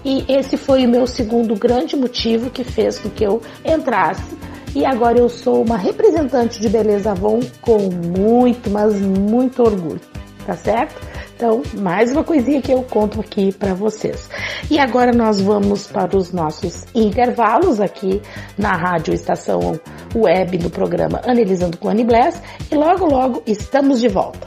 E 0.04 0.24
esse 0.28 0.56
foi 0.56 0.86
o 0.86 0.88
meu 0.88 1.08
segundo 1.08 1.56
grande 1.56 1.96
motivo 1.96 2.48
que 2.48 2.62
fez 2.62 2.96
com 2.96 3.10
que 3.10 3.24
eu 3.24 3.42
entrasse. 3.64 4.38
E 4.76 4.84
agora 4.84 5.18
eu 5.18 5.28
sou 5.28 5.64
uma 5.64 5.76
representante 5.76 6.60
de 6.60 6.68
Beleza 6.68 7.10
Avon 7.10 7.40
com 7.60 7.78
muito, 7.90 8.70
mas 8.70 8.94
muito 8.94 9.60
orgulho, 9.60 10.00
tá 10.46 10.54
certo? 10.54 10.94
Então, 11.40 11.62
mais 11.78 12.12
uma 12.12 12.22
coisinha 12.22 12.60
que 12.60 12.70
eu 12.70 12.82
conto 12.82 13.18
aqui 13.18 13.50
para 13.50 13.72
vocês. 13.72 14.28
E 14.70 14.78
agora 14.78 15.10
nós 15.10 15.40
vamos 15.40 15.86
para 15.86 16.14
os 16.14 16.34
nossos 16.34 16.84
intervalos 16.94 17.80
aqui 17.80 18.20
na 18.58 18.76
Rádio 18.76 19.14
Estação 19.14 19.80
Web 20.14 20.58
do 20.58 20.68
programa 20.68 21.22
Analisando 21.24 21.78
com 21.78 21.88
Annie 21.88 22.04
Bless 22.04 22.42
e 22.70 22.74
logo 22.74 23.06
logo 23.06 23.42
estamos 23.46 24.02
de 24.02 24.08
volta. 24.08 24.46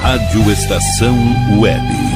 Rádio 0.00 0.50
Estação 0.50 1.14
Web. 1.60 2.15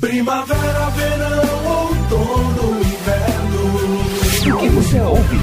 Primavera, 0.00 0.90
verão, 0.90 1.88
outono, 1.88 2.80
inverno. 2.80 4.54
O 4.54 4.58
que 4.58 4.68
você 4.68 5.00
ouve? 5.00 5.36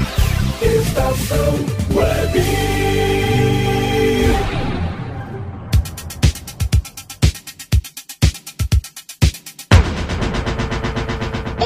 Estação 0.61 1.53
Web. 1.95 2.43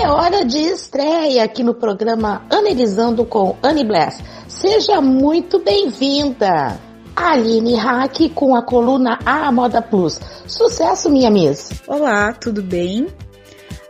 É 0.01 0.07
hora 0.07 0.45
de 0.45 0.57
estreia 0.57 1.43
aqui 1.43 1.63
no 1.63 1.73
programa 1.73 2.43
Analisando 2.49 3.25
com 3.25 3.57
Annie 3.61 3.83
Bless. 3.83 4.23
Seja 4.47 5.01
muito 5.01 5.59
bem-vinda! 5.59 6.92
Aline 7.15 7.75
Hack 7.75 8.29
com 8.33 8.55
a 8.55 8.63
coluna 8.63 9.19
A 9.25 9.51
Moda 9.51 9.81
Plus. 9.81 10.19
Sucesso, 10.47 11.09
minha 11.09 11.29
miss! 11.29 11.69
Olá, 11.87 12.33
tudo 12.33 12.63
bem? 12.63 13.07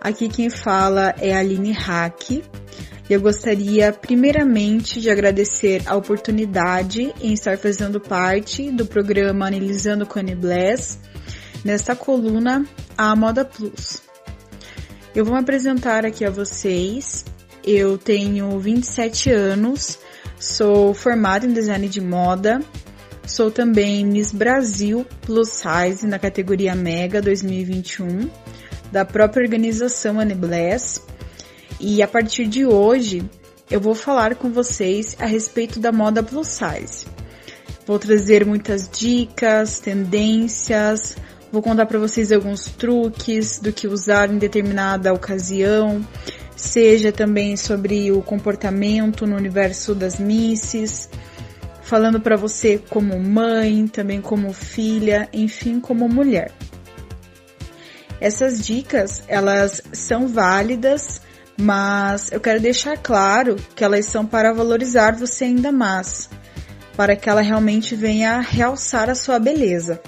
Aqui 0.02 0.28
quem 0.28 0.50
fala 0.50 1.16
é 1.20 1.34
Aline 1.34 1.72
Hack. 1.72 2.44
Eu 3.10 3.22
gostaria 3.22 3.94
primeiramente 3.94 5.00
de 5.00 5.10
agradecer 5.10 5.84
a 5.86 5.96
oportunidade 5.96 7.14
em 7.22 7.34
estar 7.34 7.58
fazendo 7.58 8.00
parte 8.00 8.70
do 8.72 8.86
programa 8.86 9.48
Analisando 9.48 10.06
com 10.06 10.20
Annie 10.20 10.36
Bless, 10.36 11.00
nesta 11.64 11.96
coluna 11.96 12.66
A 12.98 13.16
Moda 13.16 13.46
Plus. 13.46 14.02
Eu 15.16 15.24
vou 15.24 15.36
me 15.36 15.40
apresentar 15.40 16.06
aqui 16.06 16.26
a 16.26 16.30
vocês. 16.30 17.24
Eu 17.64 17.98
tenho 17.98 18.60
27 18.60 19.32
anos, 19.32 19.98
sou 20.38 20.94
formada 20.94 21.46
em 21.46 21.54
design 21.54 21.88
de 21.88 22.02
moda, 22.02 22.60
sou 23.26 23.52
também 23.52 24.06
Miss 24.06 24.32
Brasil 24.32 25.06
Plus 25.22 25.50
Size 25.50 26.06
na 26.06 26.20
categoria 26.20 26.76
Mega 26.76 27.22
2021, 27.22 28.30
da 28.92 29.06
própria 29.06 29.44
organização 29.44 30.20
Anibless. 30.20 31.02
E 31.80 32.02
a 32.02 32.08
partir 32.08 32.48
de 32.48 32.66
hoje, 32.66 33.24
eu 33.70 33.80
vou 33.80 33.96
falar 33.96 34.36
com 34.36 34.52
vocês 34.52 35.16
a 35.20 35.26
respeito 35.26 35.80
da 35.80 35.92
moda 35.92 36.22
plus 36.22 36.48
size. 36.48 37.06
Vou 37.86 38.00
trazer 38.00 38.46
muitas 38.46 38.90
dicas, 38.90 39.80
tendências, 39.80 41.18
Vou 41.54 41.62
contar 41.62 41.86
para 41.86 42.00
vocês 42.00 42.32
alguns 42.32 42.66
truques 42.66 43.60
do 43.60 43.72
que 43.72 43.88
usar 43.88 44.28
em 44.28 44.40
determinada 44.40 45.14
ocasião, 45.14 46.04
seja 46.56 47.12
também 47.12 47.56
sobre 47.56 48.12
o 48.12 48.24
comportamento 48.24 49.28
no 49.28 49.36
universo 49.36 49.94
das 49.94 50.18
misses, 50.18 51.08
falando 51.84 52.20
para 52.20 52.36
você 52.36 52.82
como 52.90 53.20
mãe, 53.20 53.88
também 53.88 54.22
como 54.22 54.52
filha, 54.54 55.30
enfim, 55.32 55.80
como 55.80 56.08
mulher. 56.10 56.52
Essas 58.20 58.66
dicas, 58.66 59.24
elas 59.28 59.82
são 59.92 60.28
válidas, 60.28 61.22
mas 61.58 62.32
eu 62.32 62.40
quero 62.40 62.60
deixar 62.60 62.98
claro 62.98 63.58
que 63.76 63.84
elas 63.84 64.06
são 64.06 64.26
para 64.26 64.54
valorizar 64.54 65.16
você 65.16 65.44
ainda 65.44 65.72
mais, 65.72 66.30
para 66.96 67.16
que 67.16 67.30
ela 67.30 67.42
realmente 67.42 67.96
venha 67.96 68.40
realçar 68.40 69.10
a 69.10 69.16
sua 69.16 69.38
beleza. 69.40 70.02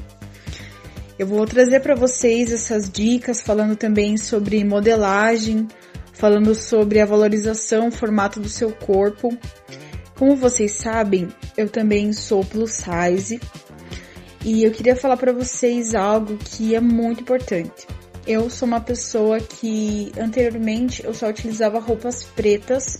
Eu 1.20 1.28
vou 1.28 1.46
trazer 1.46 1.82
para 1.82 1.96
vocês 1.96 2.52
essas 2.52 2.90
dicas 2.90 3.42
falando 3.42 3.76
também 3.76 4.18
sobre 4.18 4.64
modelagem, 4.64 5.68
falando 6.14 6.54
sobre 6.56 7.00
a 7.00 7.06
valorização, 7.06 7.88
o 7.88 7.92
formato 7.92 8.40
do 8.40 8.50
seu 8.50 8.72
corpo. 8.72 9.38
Como 10.16 10.36
vocês 10.36 10.72
sabem, 10.72 11.28
eu 11.58 11.70
também 11.70 12.14
sou 12.14 12.44
plus 12.44 12.72
size 12.72 13.40
e 14.44 14.64
eu 14.64 14.72
queria 14.72 14.96
falar 14.96 15.18
para 15.18 15.34
vocês 15.34 15.94
algo 15.94 16.38
que 16.38 16.74
é 16.74 16.80
muito 16.80 17.22
importante. 17.22 17.86
Eu 18.26 18.50
sou 18.50 18.68
uma 18.68 18.80
pessoa 18.80 19.40
que 19.40 20.12
anteriormente 20.18 21.04
eu 21.04 21.14
só 21.14 21.30
utilizava 21.30 21.80
roupas 21.80 22.24
pretas 22.24 23.00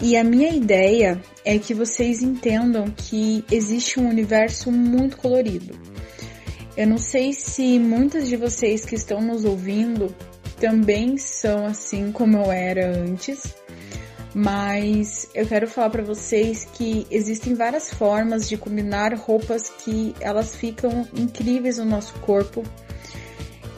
e 0.00 0.16
a 0.16 0.22
minha 0.22 0.50
ideia 0.50 1.20
é 1.44 1.58
que 1.58 1.74
vocês 1.74 2.22
entendam 2.22 2.90
que 2.90 3.44
existe 3.50 3.98
um 3.98 4.08
universo 4.08 4.70
muito 4.70 5.16
colorido. 5.16 5.74
Eu 6.76 6.86
não 6.86 6.98
sei 6.98 7.32
se 7.32 7.78
muitas 7.78 8.28
de 8.28 8.36
vocês 8.36 8.84
que 8.84 8.94
estão 8.94 9.20
nos 9.20 9.44
ouvindo 9.44 10.14
também 10.60 11.16
são 11.16 11.66
assim 11.66 12.12
como 12.12 12.36
eu 12.36 12.52
era 12.52 12.96
antes, 12.96 13.54
mas 14.38 15.28
eu 15.34 15.44
quero 15.48 15.66
falar 15.66 15.90
para 15.90 16.04
vocês 16.04 16.64
que 16.74 17.04
existem 17.10 17.54
várias 17.54 17.92
formas 17.92 18.48
de 18.48 18.56
combinar 18.56 19.12
roupas 19.14 19.68
que 19.68 20.14
elas 20.20 20.54
ficam 20.54 21.08
incríveis 21.12 21.78
no 21.78 21.84
nosso 21.84 22.14
corpo 22.20 22.62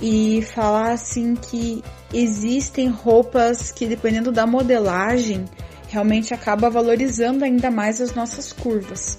e 0.02 0.42
falar 0.52 0.92
assim 0.92 1.34
que 1.34 1.82
existem 2.12 2.88
roupas 2.88 3.72
que 3.72 3.86
dependendo 3.86 4.30
da 4.30 4.46
modelagem 4.46 5.46
realmente 5.88 6.34
acaba 6.34 6.68
valorizando 6.68 7.42
ainda 7.42 7.70
mais 7.70 7.98
as 7.98 8.14
nossas 8.14 8.52
curvas. 8.52 9.18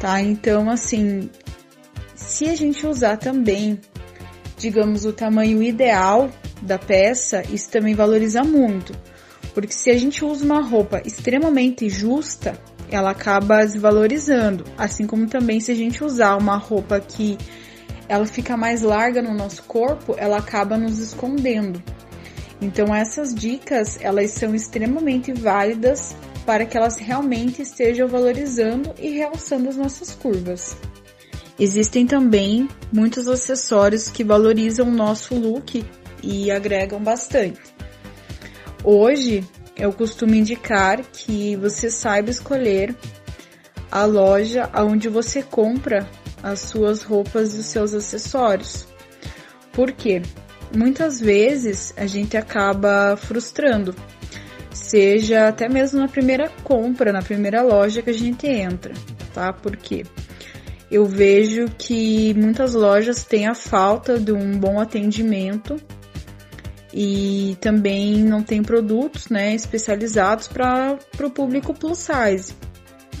Tá? 0.00 0.20
Então, 0.20 0.68
assim, 0.68 1.30
se 2.16 2.48
a 2.48 2.56
gente 2.56 2.84
usar 2.88 3.18
também, 3.18 3.80
digamos, 4.58 5.04
o 5.04 5.12
tamanho 5.12 5.62
ideal 5.62 6.28
da 6.60 6.76
peça, 6.76 7.44
isso 7.52 7.70
também 7.70 7.94
valoriza 7.94 8.42
muito. 8.42 8.92
Porque 9.54 9.72
se 9.72 9.90
a 9.90 9.98
gente 9.98 10.24
usa 10.24 10.44
uma 10.44 10.60
roupa 10.60 11.02
extremamente 11.04 11.88
justa, 11.88 12.58
ela 12.90 13.10
acaba 13.10 13.64
desvalorizando. 13.64 14.64
Assim 14.76 15.06
como 15.06 15.26
também 15.26 15.60
se 15.60 15.72
a 15.72 15.74
gente 15.74 16.04
usar 16.04 16.36
uma 16.36 16.56
roupa 16.56 17.00
que 17.00 17.36
ela 18.08 18.26
fica 18.26 18.56
mais 18.56 18.82
larga 18.82 19.22
no 19.22 19.32
nosso 19.32 19.62
corpo, 19.62 20.14
ela 20.18 20.38
acaba 20.38 20.76
nos 20.76 20.98
escondendo. 20.98 21.82
Então 22.60 22.94
essas 22.94 23.34
dicas, 23.34 23.98
elas 24.00 24.32
são 24.32 24.54
extremamente 24.54 25.32
válidas 25.32 26.14
para 26.44 26.66
que 26.66 26.76
elas 26.76 26.98
realmente 26.98 27.62
estejam 27.62 28.08
valorizando 28.08 28.92
e 28.98 29.10
realçando 29.10 29.68
as 29.68 29.76
nossas 29.76 30.12
curvas. 30.14 30.76
Existem 31.58 32.06
também 32.06 32.68
muitos 32.92 33.28
acessórios 33.28 34.08
que 34.10 34.24
valorizam 34.24 34.88
o 34.88 34.92
nosso 34.92 35.34
look 35.34 35.84
e 36.22 36.50
agregam 36.50 37.00
bastante. 37.00 37.60
Hoje 38.82 39.44
eu 39.76 39.92
costumo 39.92 40.34
indicar 40.34 41.02
que 41.02 41.56
você 41.56 41.90
saiba 41.90 42.30
escolher 42.30 42.94
a 43.90 44.04
loja 44.04 44.70
onde 44.76 45.08
você 45.08 45.42
compra 45.42 46.08
as 46.42 46.60
suas 46.60 47.02
roupas 47.02 47.54
e 47.54 47.58
os 47.58 47.66
seus 47.66 47.92
acessórios. 47.94 48.86
Por 49.72 49.92
quê? 49.92 50.22
Muitas 50.74 51.20
vezes 51.20 51.92
a 51.96 52.06
gente 52.06 52.36
acaba 52.36 53.16
frustrando, 53.16 53.94
seja 54.72 55.48
até 55.48 55.68
mesmo 55.68 55.98
na 55.98 56.08
primeira 56.08 56.48
compra, 56.62 57.12
na 57.12 57.22
primeira 57.22 57.62
loja 57.62 58.02
que 58.02 58.10
a 58.10 58.14
gente 58.14 58.46
entra, 58.46 58.94
tá? 59.34 59.52
Por 59.52 59.76
quê? 59.76 60.04
eu 60.90 61.06
vejo 61.06 61.66
que 61.78 62.34
muitas 62.34 62.74
lojas 62.74 63.22
têm 63.22 63.46
a 63.46 63.54
falta 63.54 64.18
de 64.18 64.32
um 64.32 64.58
bom 64.58 64.80
atendimento 64.80 65.76
e 66.92 67.56
também 67.60 68.22
não 68.24 68.42
tem 68.42 68.62
produtos 68.62 69.28
né, 69.28 69.54
especializados 69.54 70.48
para 70.48 70.98
o 71.22 71.30
público 71.30 71.72
plus 71.72 71.98
size. 71.98 72.54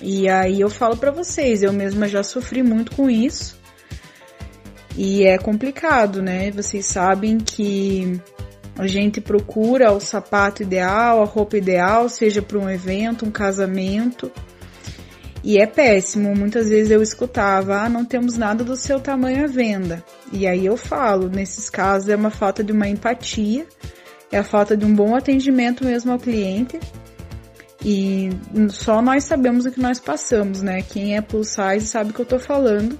E 0.02 0.28
aí 0.28 0.60
eu 0.60 0.70
falo 0.70 0.96
para 0.96 1.10
vocês, 1.10 1.62
eu 1.62 1.72
mesma 1.72 2.08
já 2.08 2.22
sofri 2.22 2.62
muito 2.62 2.96
com 2.96 3.08
isso 3.08 3.60
e 4.96 5.24
é 5.24 5.38
complicado, 5.38 6.22
né? 6.22 6.50
Vocês 6.50 6.86
sabem 6.86 7.38
que 7.38 8.20
a 8.76 8.86
gente 8.86 9.20
procura 9.20 9.92
o 9.92 10.00
sapato 10.00 10.62
ideal, 10.62 11.22
a 11.22 11.26
roupa 11.26 11.56
ideal, 11.56 12.08
seja 12.08 12.40
para 12.40 12.58
um 12.58 12.68
evento, 12.68 13.26
um 13.26 13.30
casamento 13.30 14.32
e 15.42 15.58
é 15.58 15.66
péssimo. 15.66 16.34
Muitas 16.34 16.68
vezes 16.68 16.90
eu 16.90 17.02
escutava, 17.02 17.82
ah, 17.82 17.88
não 17.88 18.04
temos 18.04 18.36
nada 18.36 18.62
do 18.62 18.76
seu 18.76 19.00
tamanho 19.00 19.44
à 19.44 19.46
venda. 19.46 20.04
E 20.32 20.46
aí 20.46 20.66
eu 20.66 20.76
falo, 20.76 21.28
nesses 21.28 21.70
casos 21.70 22.08
é 22.08 22.16
uma 22.16 22.30
falta 22.30 22.62
de 22.62 22.72
uma 22.72 22.88
empatia, 22.88 23.66
é 24.30 24.38
a 24.38 24.44
falta 24.44 24.76
de 24.76 24.84
um 24.84 24.94
bom 24.94 25.16
atendimento 25.16 25.84
mesmo 25.84 26.12
ao 26.12 26.18
cliente. 26.18 26.78
E 27.84 28.28
só 28.68 29.00
nós 29.00 29.24
sabemos 29.24 29.64
o 29.64 29.70
que 29.70 29.80
nós 29.80 29.98
passamos, 29.98 30.60
né? 30.60 30.82
Quem 30.82 31.16
é 31.16 31.22
plus 31.22 31.48
size 31.48 31.86
sabe 31.86 32.10
o 32.10 32.14
que 32.14 32.20
eu 32.20 32.26
tô 32.26 32.38
falando. 32.38 32.98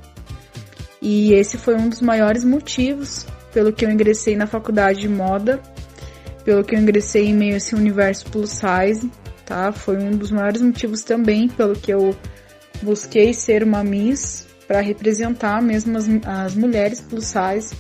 E 1.03 1.35
esse 1.35 1.59
foi 1.59 1.75
um 1.75 1.89
dos 1.89 2.01
maiores 2.01 2.45
motivos 2.45 3.27
pelo 3.53 3.73
que 3.73 3.85
eu 3.85 3.91
ingressei 3.91 4.37
na 4.37 4.47
faculdade 4.47 5.01
de 5.01 5.09
moda 5.09 5.61
pelo 6.45 6.65
que 6.65 6.75
eu 6.75 6.81
ingressei 6.81 7.27
em 7.27 7.35
meio 7.35 7.55
a 7.55 7.57
esse 7.59 7.75
universo 7.75 8.27
plus 8.27 8.51
size, 8.51 9.11
tá? 9.51 9.73
Foi 9.73 9.99
um 9.99 10.13
dos 10.13 10.31
maiores 10.31 10.63
motivos 10.63 11.03
também 11.03 11.49
pelo 11.49 11.75
que 11.75 11.93
eu 11.93 12.17
busquei 12.81 13.35
ser 13.35 13.65
uma 13.65 13.83
Miss 13.83 14.47
para 14.69 14.81
representar 14.81 15.61
mesmo 15.61 15.99
as, 15.99 16.07
as 16.25 16.55
mulheres 16.55 17.01
plus 17.01 17.27
size 17.27 17.75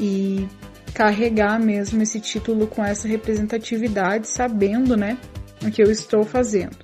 e 0.00 0.44
carregar 0.92 1.60
mesmo 1.60 2.02
esse 2.02 2.18
título 2.18 2.66
com 2.66 2.84
essa 2.84 3.06
representatividade, 3.06 4.26
sabendo, 4.26 4.96
né, 4.96 5.16
o 5.64 5.70
que 5.70 5.80
eu 5.80 5.88
estou 5.88 6.24
fazendo. 6.24 6.76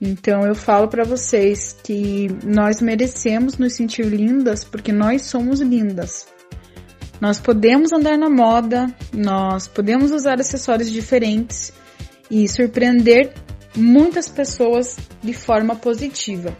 Então 0.00 0.46
eu 0.46 0.54
falo 0.54 0.86
para 0.86 1.02
vocês 1.02 1.76
que 1.82 2.28
nós 2.44 2.80
merecemos 2.80 3.58
nos 3.58 3.72
sentir 3.72 4.06
lindas 4.06 4.62
porque 4.62 4.92
nós 4.92 5.22
somos 5.22 5.60
lindas. 5.60 6.28
Nós 7.20 7.40
podemos 7.40 7.92
andar 7.92 8.16
na 8.16 8.30
moda, 8.30 8.94
nós 9.12 9.66
podemos 9.66 10.12
usar 10.12 10.38
acessórios 10.38 10.88
diferentes 10.88 11.72
e 12.30 12.48
surpreender 12.48 13.32
muitas 13.74 14.28
pessoas 14.28 14.96
de 15.22 15.32
forma 15.32 15.76
positiva. 15.76 16.56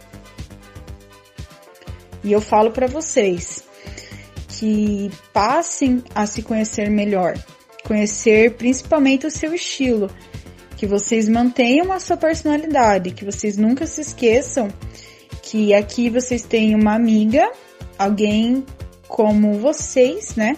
E 2.23 2.31
eu 2.31 2.41
falo 2.41 2.71
para 2.71 2.87
vocês 2.87 3.63
que 4.47 5.11
passem 5.31 6.03
a 6.13 6.25
se 6.25 6.41
conhecer 6.41 6.89
melhor, 6.89 7.37
conhecer 7.83 8.55
principalmente 8.55 9.27
o 9.27 9.31
seu 9.31 9.53
estilo, 9.53 10.09
que 10.75 10.85
vocês 10.85 11.29
mantenham 11.29 11.91
a 11.91 11.99
sua 11.99 12.17
personalidade, 12.17 13.11
que 13.11 13.25
vocês 13.25 13.57
nunca 13.57 13.85
se 13.85 14.01
esqueçam 14.01 14.71
que 15.49 15.73
aqui 15.73 16.09
vocês 16.09 16.43
têm 16.43 16.75
uma 16.75 16.93
amiga, 16.93 17.49
alguém 17.97 18.65
como 19.07 19.53
vocês, 19.53 20.35
né? 20.35 20.57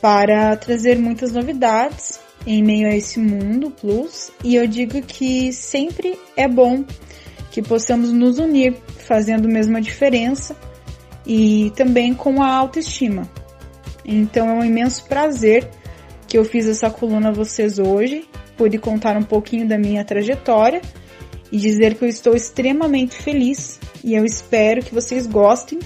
Para 0.00 0.56
trazer 0.56 0.98
muitas 0.98 1.30
novidades 1.30 2.18
em 2.46 2.62
meio 2.62 2.88
a 2.88 2.96
esse 2.96 3.18
mundo 3.18 3.70
plus. 3.70 4.30
E 4.42 4.54
eu 4.54 4.66
digo 4.66 5.00
que 5.02 5.52
sempre 5.52 6.18
é 6.36 6.48
bom 6.48 6.84
que 7.50 7.62
possamos 7.62 8.12
nos 8.12 8.38
unir, 8.38 8.76
fazendo 8.98 9.48
a 9.76 9.80
diferença 9.80 10.56
e 11.26 11.72
também 11.76 12.14
com 12.14 12.42
a 12.42 12.52
autoestima. 12.52 13.28
Então 14.04 14.48
é 14.48 14.52
um 14.52 14.64
imenso 14.64 15.04
prazer 15.06 15.68
que 16.26 16.38
eu 16.38 16.44
fiz 16.44 16.66
essa 16.66 16.88
coluna 16.90 17.28
a 17.28 17.32
vocês 17.32 17.78
hoje 17.78 18.28
pude 18.60 18.76
contar 18.76 19.16
um 19.16 19.22
pouquinho 19.22 19.66
da 19.66 19.78
minha 19.78 20.04
trajetória 20.04 20.82
e 21.50 21.56
dizer 21.56 21.94
que 21.94 22.04
eu 22.04 22.08
estou 22.08 22.36
extremamente 22.36 23.16
feliz 23.16 23.80
e 24.04 24.14
eu 24.14 24.22
espero 24.22 24.82
que 24.82 24.92
vocês 24.94 25.26
gostem, 25.26 25.78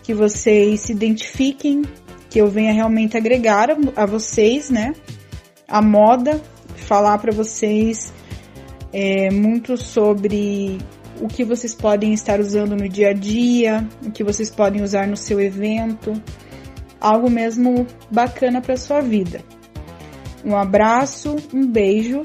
que 0.00 0.14
vocês 0.14 0.82
se 0.82 0.92
identifiquem, 0.92 1.82
que 2.30 2.40
eu 2.40 2.46
venha 2.46 2.72
realmente 2.72 3.16
agregar 3.16 3.68
a, 3.96 4.06
vocês, 4.06 4.70
né? 4.70 4.94
A 5.74 5.82
moda, 5.82 6.40
falar 6.86 7.18
para 7.18 7.32
vocês 7.32 8.12
é, 8.92 9.28
muito 9.28 9.76
sobre 9.76 10.78
o 11.20 11.26
que 11.26 11.42
vocês 11.44 11.74
podem 11.74 12.14
estar 12.14 12.38
usando 12.38 12.76
no 12.76 12.88
dia 12.88 13.10
a 13.10 13.12
dia, 13.12 13.84
o 14.06 14.12
que 14.12 14.22
vocês 14.22 14.48
podem 14.48 14.84
usar 14.84 15.08
no 15.08 15.16
seu 15.16 15.40
evento, 15.40 16.12
algo 17.00 17.28
mesmo 17.28 17.88
bacana 18.08 18.60
para 18.60 18.76
sua 18.76 19.00
vida. 19.00 19.40
Um 20.44 20.56
abraço, 20.56 21.34
um 21.52 21.66
beijo, 21.66 22.22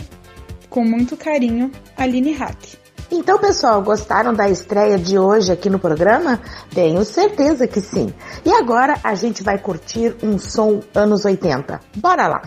com 0.70 0.84
muito 0.84 1.18
carinho, 1.18 1.72
Aline 1.98 2.34
Hack. 2.34 2.78
Então, 3.10 3.40
pessoal, 3.40 3.82
gostaram 3.82 4.32
da 4.32 4.48
estreia 4.48 5.00
de 5.00 5.18
hoje 5.18 5.52
aqui 5.52 5.72
no 5.72 5.80
programa? 5.80 6.40
Tenho 6.72 7.04
certeza 7.04 7.68
que 7.68 7.82
sim. 7.82 8.14
E 8.46 8.52
agora 8.52 9.00
a 9.04 9.16
gente 9.16 9.42
vai 9.42 9.58
curtir 9.58 10.16
um 10.22 10.38
som 10.38 10.82
anos 10.94 11.26
80. 11.26 11.80
Bora 11.96 12.28
lá! 12.28 12.42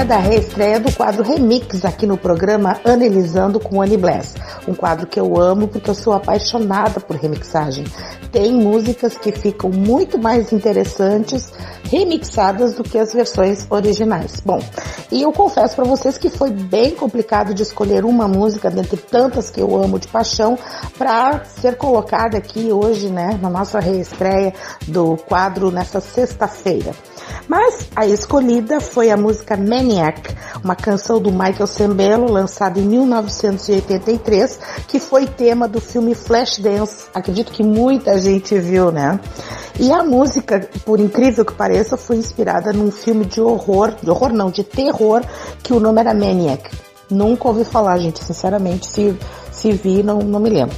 Hora 0.00 0.04
da 0.08 0.16
reestreia 0.16 0.80
do 0.80 0.90
quadro 0.92 1.22
Remix 1.22 1.84
aqui 1.84 2.06
no 2.06 2.16
programa 2.16 2.80
Analisando 2.84 3.60
com 3.60 3.82
Annie 3.82 3.98
Bless. 3.98 4.34
Um 4.66 4.72
quadro 4.72 5.06
que 5.06 5.20
eu 5.20 5.38
amo 5.38 5.68
porque 5.68 5.90
eu 5.90 5.94
sou 5.94 6.14
apaixonada 6.14 7.00
por 7.00 7.16
remixagem. 7.16 7.84
Tem 8.32 8.50
músicas 8.52 9.18
que 9.18 9.30
ficam 9.30 9.68
muito 9.68 10.16
mais 10.16 10.52
interessantes 10.52 11.52
remixadas 11.84 12.74
do 12.76 12.82
que 12.82 12.96
as 12.98 13.12
versões 13.12 13.66
originais. 13.68 14.40
Bom, 14.40 14.60
e 15.12 15.20
eu 15.20 15.32
confesso 15.32 15.76
para 15.76 15.84
vocês 15.84 16.16
que 16.16 16.30
foi 16.30 16.50
bem 16.50 16.92
complicado 16.92 17.52
de 17.52 17.62
escolher 17.62 18.04
uma 18.04 18.26
música 18.26 18.70
dentre 18.70 18.96
tantas 18.96 19.50
que 19.50 19.60
eu 19.60 19.76
amo 19.76 19.98
de 19.98 20.08
paixão 20.08 20.58
para 20.96 21.44
ser 21.44 21.76
colocada 21.76 22.38
aqui 22.38 22.72
hoje, 22.72 23.10
né, 23.10 23.38
na 23.42 23.50
nossa 23.50 23.78
reestreia 23.80 24.54
do 24.86 25.16
quadro 25.16 25.70
nessa 25.70 26.00
sexta-feira. 26.00 26.94
Mas 27.50 27.88
a 27.96 28.06
escolhida 28.06 28.80
foi 28.80 29.10
a 29.10 29.16
música 29.16 29.56
Maniac, 29.56 30.32
uma 30.62 30.76
canção 30.76 31.20
do 31.20 31.32
Michael 31.32 31.66
Sembello, 31.66 32.30
lançada 32.30 32.78
em 32.78 32.84
1983, 32.84 34.56
que 34.86 35.00
foi 35.00 35.26
tema 35.26 35.66
do 35.66 35.80
filme 35.80 36.14
Flashdance. 36.14 37.06
Acredito 37.12 37.50
que 37.50 37.64
muita 37.64 38.16
gente 38.18 38.56
viu, 38.56 38.92
né? 38.92 39.18
E 39.80 39.90
a 39.90 40.04
música, 40.04 40.70
por 40.84 41.00
incrível 41.00 41.44
que 41.44 41.52
pareça, 41.52 41.96
foi 41.96 42.18
inspirada 42.18 42.72
num 42.72 42.92
filme 42.92 43.24
de 43.24 43.40
horror, 43.40 43.96
de 44.00 44.08
horror 44.08 44.32
não, 44.32 44.48
de 44.48 44.62
terror, 44.62 45.20
que 45.60 45.72
o 45.72 45.80
nome 45.80 46.02
era 46.02 46.14
Maniac. 46.14 46.70
Nunca 47.10 47.48
ouvi 47.48 47.64
falar, 47.64 47.98
gente, 47.98 48.22
sinceramente, 48.22 48.86
se, 48.86 49.18
se 49.50 49.72
vi, 49.72 50.04
não, 50.04 50.20
não 50.20 50.38
me 50.38 50.50
lembro. 50.50 50.76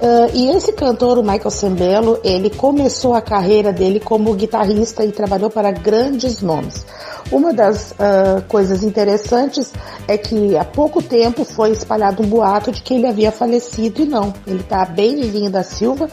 Uh, 0.00 0.30
e 0.32 0.48
esse 0.50 0.72
cantor, 0.72 1.18
o 1.18 1.22
Michael 1.22 1.50
Sembello, 1.50 2.20
ele 2.22 2.50
começou 2.50 3.14
a 3.14 3.20
carreira 3.20 3.72
dele 3.72 3.98
como 3.98 4.32
guitarrista 4.34 5.04
e 5.04 5.10
trabalhou 5.10 5.50
para 5.50 5.72
grandes 5.72 6.40
nomes. 6.40 6.86
Uma 7.30 7.52
das 7.52 7.92
uh, 7.92 8.42
coisas 8.48 8.82
interessantes 8.82 9.72
é 10.06 10.16
que 10.16 10.56
há 10.56 10.64
pouco 10.64 11.02
tempo 11.02 11.44
foi 11.44 11.70
espalhado 11.70 12.22
um 12.22 12.26
boato 12.26 12.72
de 12.72 12.82
que 12.82 12.94
ele 12.94 13.06
havia 13.06 13.30
falecido 13.30 14.02
e 14.02 14.06
não. 14.06 14.32
Ele 14.46 14.60
está 14.60 14.84
bem 14.84 15.16
vivinho 15.16 15.50
da 15.50 15.62
Silva. 15.62 16.08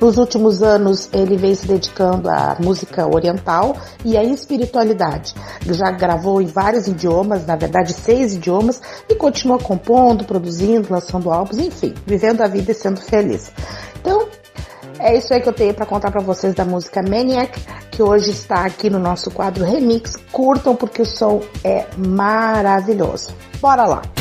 Nos 0.00 0.16
últimos 0.16 0.62
anos 0.62 1.08
ele 1.12 1.36
vem 1.36 1.54
se 1.54 1.66
dedicando 1.66 2.28
à 2.30 2.56
música 2.62 3.06
oriental 3.06 3.76
e 4.04 4.16
à 4.16 4.24
espiritualidade. 4.24 5.34
Já 5.66 5.90
gravou 5.90 6.40
em 6.40 6.46
vários 6.46 6.86
idiomas, 6.86 7.46
na 7.46 7.56
verdade 7.56 7.92
seis 7.92 8.34
idiomas, 8.34 8.80
e 9.08 9.14
continua 9.14 9.58
compondo, 9.58 10.24
produzindo, 10.24 10.88
lançando 10.90 11.30
álbuns, 11.30 11.58
enfim, 11.58 11.94
vivendo 12.06 12.42
a 12.42 12.46
vida 12.46 12.72
e 12.72 12.74
sendo 12.74 13.00
feliz. 13.00 13.50
Então, 14.00 14.29
é 15.00 15.16
isso 15.16 15.32
aí 15.32 15.40
que 15.40 15.48
eu 15.48 15.52
tenho 15.52 15.74
para 15.74 15.86
contar 15.86 16.10
para 16.10 16.20
vocês 16.20 16.54
da 16.54 16.64
música 16.64 17.02
Maniac, 17.02 17.58
que 17.90 18.02
hoje 18.02 18.30
está 18.30 18.64
aqui 18.64 18.90
no 18.90 18.98
nosso 18.98 19.30
quadro 19.30 19.64
Remix. 19.64 20.16
Curtam 20.30 20.76
porque 20.76 21.02
o 21.02 21.06
som 21.06 21.42
é 21.64 21.86
maravilhoso. 21.96 23.34
Bora 23.60 23.86
lá! 23.86 24.19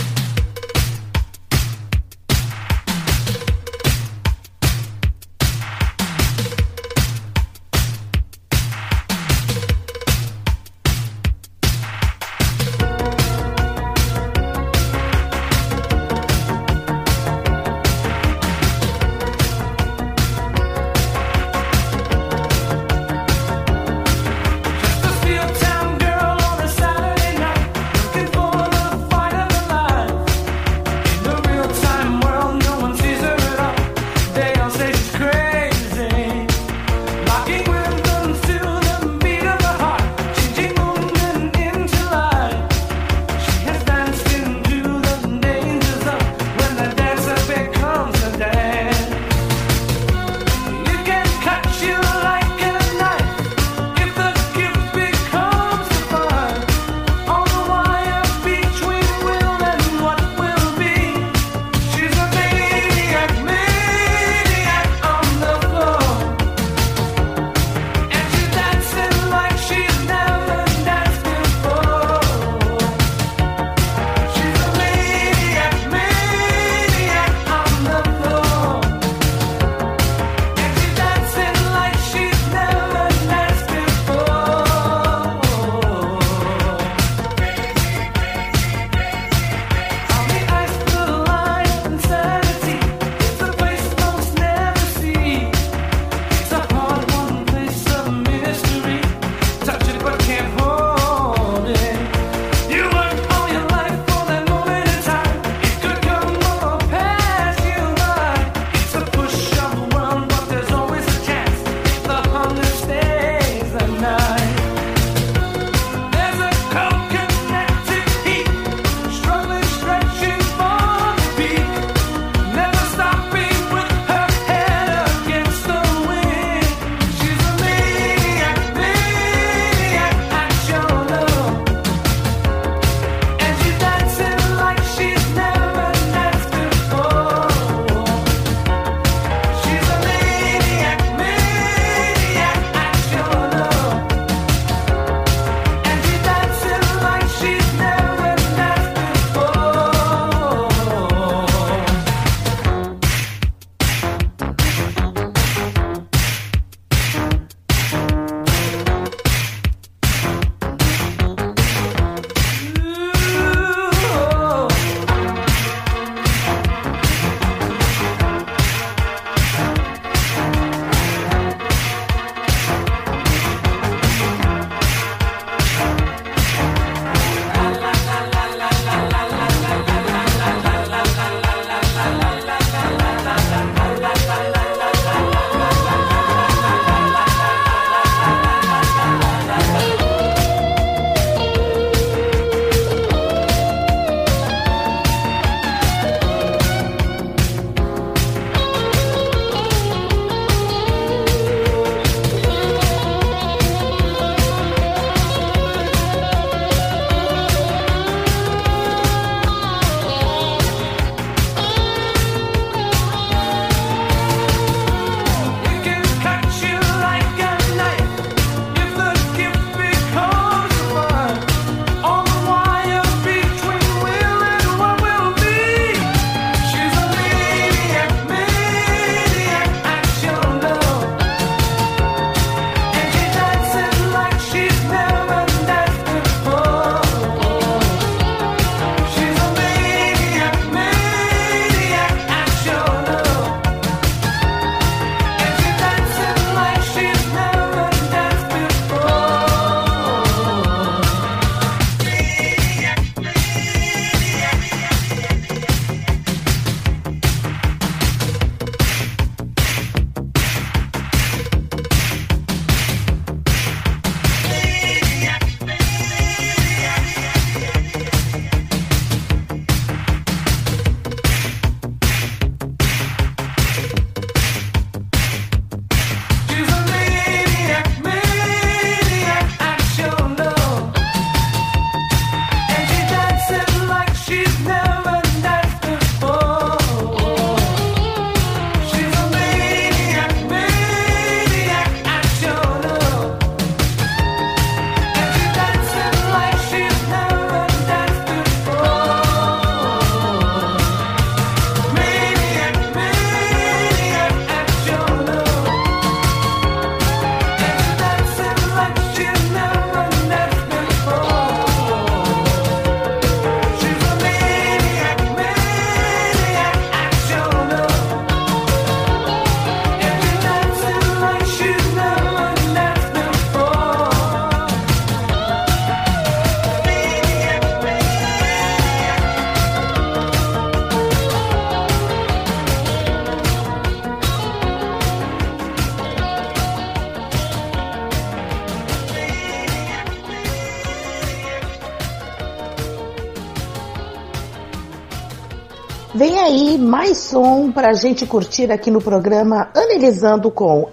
Som 347.30 347.71
pra 347.71 347.93
gente 347.93 348.25
curtir 348.25 348.71
aqui 348.71 348.89
no 348.89 348.99
programa 348.99 349.69
Analisando 349.75 350.49
com 350.49 350.89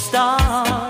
star. 0.00 0.89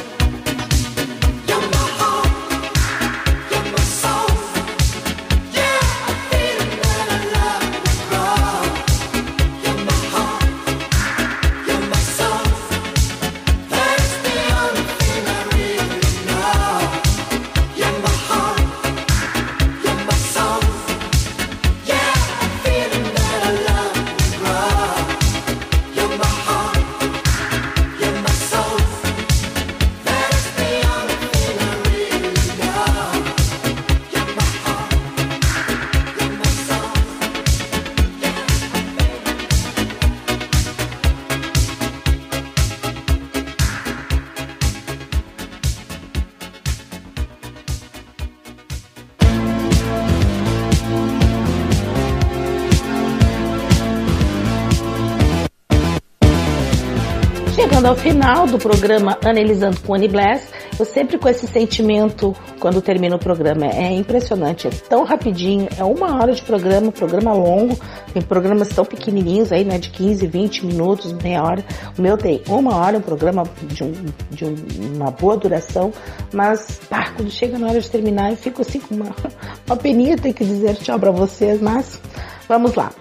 Final 58.21 58.45
do 58.45 58.59
programa 58.59 59.17
Analisando 59.25 59.79
com 59.79 59.95
Annie 59.95 60.07
Bless, 60.07 60.47
eu 60.77 60.85
sempre 60.85 61.17
com 61.17 61.27
esse 61.27 61.47
sentimento 61.47 62.35
quando 62.59 62.79
termina 62.79 63.15
o 63.15 63.19
programa. 63.19 63.65
É 63.65 63.91
impressionante, 63.93 64.67
é 64.67 64.69
tão 64.69 65.03
rapidinho, 65.03 65.67
é 65.75 65.83
uma 65.83 66.21
hora 66.21 66.31
de 66.31 66.43
programa, 66.43 66.91
programa 66.91 67.33
longo, 67.33 67.75
tem 68.13 68.21
programas 68.21 68.69
tão 68.69 68.85
pequenininhos 68.85 69.51
aí, 69.51 69.63
né, 69.63 69.79
de 69.79 69.89
15, 69.89 70.27
20 70.27 70.67
minutos, 70.67 71.11
meia 71.13 71.41
hora. 71.41 71.65
O 71.97 72.01
meu 72.01 72.15
tem 72.15 72.43
uma 72.47 72.75
hora, 72.75 72.99
um 72.99 73.01
programa 73.01 73.41
de, 73.63 73.83
um, 73.83 73.91
de 74.29 74.45
um, 74.45 74.55
uma 74.93 75.09
boa 75.09 75.35
duração, 75.35 75.91
mas 76.31 76.79
pá, 76.87 77.11
quando 77.17 77.31
chega 77.31 77.57
na 77.57 77.69
hora 77.69 77.81
de 77.81 77.89
terminar 77.89 78.29
eu 78.29 78.37
fico 78.37 78.61
assim 78.61 78.79
com 78.79 78.93
uma, 78.93 79.15
uma 79.65 79.75
peninha, 79.75 80.15
tenho 80.15 80.35
que 80.35 80.45
dizer 80.45 80.75
tchau 80.75 80.99
para 80.99 81.09
vocês, 81.09 81.59
mas 81.59 81.99
vamos 82.47 82.75
lá. 82.75 82.91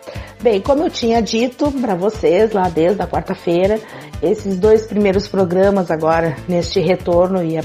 Bem, 0.43 0.59
como 0.59 0.85
eu 0.85 0.91
tinha 0.91 1.21
dito 1.21 1.71
para 1.71 1.95
vocês 1.95 2.53
lá 2.53 2.71
desde 2.71 3.03
a 3.03 3.07
quarta-feira, 3.07 3.79
esses 4.23 4.59
dois 4.59 4.87
primeiros 4.87 5.29
programas 5.29 5.91
agora 5.91 6.37
neste 6.49 6.81
retorno 6.81 7.43
ia 7.43 7.63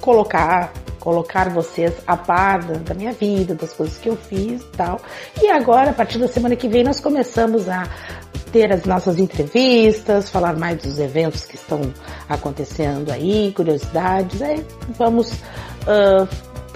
colocar 0.00 0.72
colocar 1.06 1.48
vocês 1.50 1.92
a 2.04 2.16
par 2.16 2.64
da 2.64 2.92
minha 2.92 3.12
vida, 3.12 3.54
das 3.54 3.72
coisas 3.72 3.96
que 3.96 4.08
eu 4.08 4.16
fiz 4.16 4.60
e 4.60 4.76
tal. 4.76 5.00
E 5.40 5.48
agora, 5.48 5.90
a 5.90 5.94
partir 5.94 6.18
da 6.18 6.26
semana 6.26 6.56
que 6.56 6.66
vem, 6.66 6.82
nós 6.82 6.98
começamos 6.98 7.68
a 7.68 7.84
ter 8.50 8.72
as 8.72 8.84
nossas 8.84 9.16
entrevistas, 9.16 10.28
falar 10.28 10.58
mais 10.58 10.82
dos 10.82 10.98
eventos 10.98 11.44
que 11.44 11.54
estão 11.54 11.80
acontecendo 12.28 13.12
aí, 13.12 13.52
curiosidades. 13.54 14.42
Aí 14.42 14.66
vamos 14.98 15.30
uh, 15.30 16.26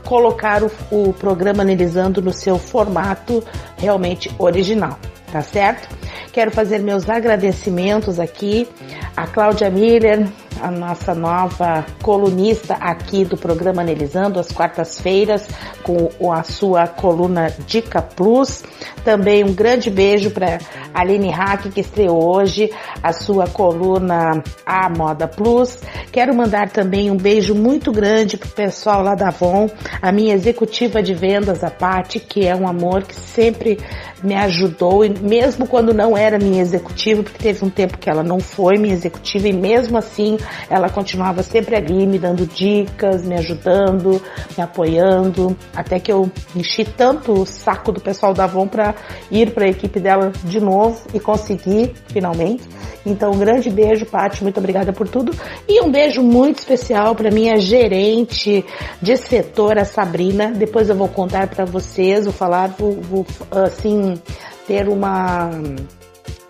colocar 0.04 0.62
o, 0.62 0.70
o 0.92 1.12
programa 1.12 1.62
analisando 1.62 2.22
no 2.22 2.32
seu 2.32 2.56
formato 2.56 3.42
realmente 3.76 4.32
original 4.38 4.96
tá 5.30 5.42
certo? 5.42 5.88
Quero 6.32 6.50
fazer 6.50 6.78
meus 6.80 7.08
agradecimentos 7.08 8.20
aqui 8.20 8.68
a 9.16 9.26
Cláudia 9.26 9.70
Miller, 9.70 10.26
a 10.60 10.70
nossa 10.70 11.14
nova 11.14 11.84
colunista 12.02 12.74
aqui 12.74 13.24
do 13.24 13.36
programa 13.36 13.82
Analisando, 13.82 14.38
às 14.38 14.52
quartas-feiras, 14.52 15.48
com 15.82 16.32
a 16.32 16.42
sua 16.42 16.86
coluna 16.86 17.52
Dica 17.66 18.02
Plus. 18.02 18.62
Também 19.04 19.42
um 19.42 19.52
grande 19.52 19.90
beijo 19.90 20.30
para 20.30 20.58
Aline 20.92 21.30
Hack, 21.30 21.70
que 21.70 21.80
estreou 21.80 22.22
hoje 22.22 22.70
a 23.02 23.12
sua 23.12 23.46
coluna 23.46 24.42
A 24.66 24.88
Moda 24.90 25.26
Plus. 25.26 25.78
Quero 26.12 26.34
mandar 26.34 26.70
também 26.70 27.10
um 27.10 27.16
beijo 27.16 27.54
muito 27.54 27.90
grande 27.90 28.36
pro 28.36 28.48
pessoal 28.48 29.02
lá 29.02 29.14
da 29.14 29.28
Avon, 29.28 29.70
a 30.02 30.12
minha 30.12 30.34
executiva 30.34 31.02
de 31.02 31.14
vendas, 31.14 31.64
a 31.64 31.70
Paty, 31.70 32.20
que 32.20 32.46
é 32.46 32.54
um 32.54 32.68
amor 32.68 33.04
que 33.04 33.14
sempre 33.14 33.78
me 34.22 34.34
ajudou, 34.34 35.02
e 35.02 35.08
mesmo 35.08 35.66
quando 35.66 35.94
não 35.94 36.14
era 36.14 36.38
minha 36.38 36.60
executiva, 36.60 37.22
porque 37.22 37.38
teve 37.38 37.64
um 37.64 37.70
tempo 37.70 37.96
que 37.96 38.10
ela 38.10 38.22
não 38.22 38.38
foi 38.38 38.76
minha 38.76 38.92
executiva, 38.92 39.48
e 39.48 39.52
mesmo 39.52 39.96
assim 39.96 40.36
ela 40.68 40.88
continuava 40.88 41.42
sempre 41.42 41.76
ali 41.76 42.06
me 42.06 42.18
dando 42.18 42.46
dicas, 42.46 43.24
me 43.24 43.34
ajudando, 43.36 44.22
me 44.56 44.62
apoiando, 44.62 45.56
até 45.74 45.98
que 45.98 46.12
eu 46.12 46.30
enchi 46.54 46.84
tanto 46.84 47.32
o 47.32 47.46
saco 47.46 47.92
do 47.92 48.00
pessoal 48.00 48.34
da 48.34 48.44
Avon 48.44 48.66
para 48.66 48.94
ir 49.30 49.52
para 49.52 49.64
a 49.64 49.68
equipe 49.68 50.00
dela 50.00 50.32
de 50.44 50.60
novo 50.60 51.00
e 51.12 51.20
conseguir 51.20 51.92
finalmente. 52.08 52.62
Então, 53.04 53.32
um 53.32 53.38
grande 53.38 53.70
beijo, 53.70 54.04
Paty, 54.04 54.42
muito 54.42 54.58
obrigada 54.58 54.92
por 54.92 55.08
tudo. 55.08 55.32
E 55.66 55.80
um 55.80 55.90
beijo 55.90 56.22
muito 56.22 56.58
especial 56.58 57.14
para 57.14 57.30
minha 57.30 57.58
gerente 57.58 58.64
de 59.00 59.16
setor, 59.16 59.78
a 59.78 59.84
Sabrina. 59.84 60.50
Depois 60.50 60.88
eu 60.88 60.96
vou 60.96 61.08
contar 61.08 61.48
para 61.48 61.64
vocês, 61.64 62.24
vou 62.24 62.32
falar, 62.32 62.74
vou, 62.78 63.00
vou 63.00 63.26
assim, 63.50 64.20
ter 64.66 64.88
uma 64.88 65.50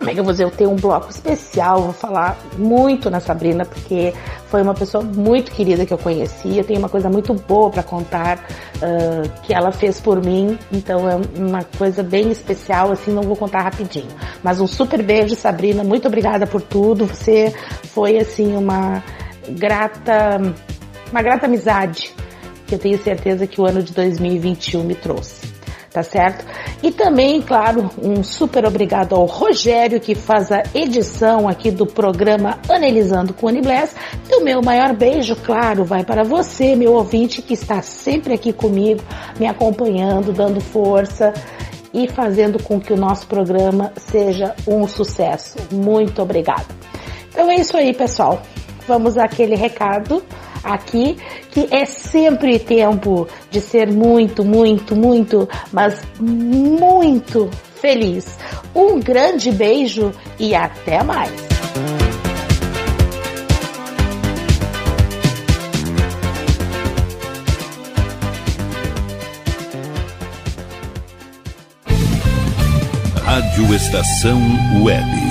como 0.01 0.09
é 0.09 0.13
que 0.15 0.19
eu 0.19 0.23
vou 0.23 0.33
dizer, 0.33 0.45
eu 0.45 0.49
tenho 0.49 0.71
um 0.71 0.75
bloco 0.75 1.11
especial, 1.11 1.83
vou 1.83 1.93
falar 1.93 2.35
muito 2.57 3.07
na 3.07 3.19
Sabrina, 3.19 3.63
porque 3.63 4.11
foi 4.47 4.63
uma 4.63 4.73
pessoa 4.73 5.03
muito 5.03 5.51
querida 5.51 5.85
que 5.85 5.93
eu 5.93 5.97
conheci, 5.97 6.57
eu 6.57 6.63
tenho 6.63 6.79
uma 6.79 6.89
coisa 6.89 7.07
muito 7.07 7.35
boa 7.35 7.69
para 7.69 7.83
contar 7.83 8.39
uh, 8.77 9.41
que 9.43 9.53
ela 9.53 9.71
fez 9.71 10.01
por 10.01 10.19
mim, 10.19 10.57
então 10.71 11.07
é 11.07 11.21
uma 11.37 11.63
coisa 11.77 12.01
bem 12.01 12.31
especial, 12.31 12.91
assim, 12.91 13.11
não 13.11 13.21
vou 13.21 13.35
contar 13.35 13.61
rapidinho. 13.61 14.09
Mas 14.41 14.59
um 14.59 14.65
super 14.65 15.03
beijo, 15.03 15.35
Sabrina, 15.35 15.83
muito 15.83 16.07
obrigada 16.07 16.47
por 16.47 16.63
tudo, 16.63 17.05
você 17.05 17.53
foi, 17.93 18.17
assim, 18.17 18.55
uma 18.55 19.03
grata, 19.49 20.41
uma 21.11 21.21
grata 21.21 21.45
amizade 21.45 22.11
que 22.65 22.73
eu 22.73 22.79
tenho 22.79 22.97
certeza 22.97 23.45
que 23.45 23.61
o 23.61 23.67
ano 23.67 23.83
de 23.83 23.93
2021 23.93 24.83
me 24.83 24.95
trouxe 24.95 25.50
tá 25.91 26.01
certo? 26.01 26.45
E 26.81 26.91
também, 26.91 27.41
claro, 27.41 27.89
um 28.01 28.23
super 28.23 28.65
obrigado 28.65 29.13
ao 29.13 29.25
Rogério 29.25 29.99
que 29.99 30.15
faz 30.15 30.51
a 30.51 30.63
edição 30.73 31.47
aqui 31.47 31.69
do 31.69 31.85
programa 31.85 32.57
Analisando 32.69 33.33
com 33.33 33.47
Anibless. 33.47 33.93
E 34.29 34.35
o 34.37 34.43
meu 34.43 34.61
maior 34.61 34.93
beijo, 34.93 35.35
claro, 35.35 35.83
vai 35.83 36.03
para 36.03 36.23
você, 36.23 36.75
meu 36.75 36.93
ouvinte, 36.93 37.41
que 37.41 37.53
está 37.53 37.81
sempre 37.81 38.33
aqui 38.33 38.53
comigo, 38.53 39.01
me 39.39 39.47
acompanhando, 39.47 40.31
dando 40.31 40.61
força 40.61 41.33
e 41.93 42.07
fazendo 42.07 42.61
com 42.63 42.79
que 42.79 42.93
o 42.93 42.97
nosso 42.97 43.27
programa 43.27 43.91
seja 43.97 44.55
um 44.65 44.87
sucesso. 44.87 45.57
Muito 45.71 46.21
obrigada. 46.21 46.65
Então 47.29 47.51
é 47.51 47.55
isso 47.55 47.75
aí, 47.75 47.93
pessoal. 47.93 48.41
Vamos 48.87 49.17
àquele 49.17 49.55
recado 49.55 50.23
aqui, 50.63 51.17
que 51.51 51.67
é 51.71 51.85
sempre 51.85 52.59
tempo 52.59 53.27
de 53.49 53.61
ser 53.61 53.91
muito, 53.91 54.43
muito, 54.43 54.95
muito, 54.95 55.47
mas 55.71 56.01
muito 56.19 57.49
feliz. 57.75 58.37
Um 58.75 58.99
grande 58.99 59.51
beijo 59.51 60.11
e 60.39 60.55
até 60.55 61.03
mais! 61.03 61.31
Rádio 73.23 73.73
Estação 73.73 74.41
Web. 74.83 75.30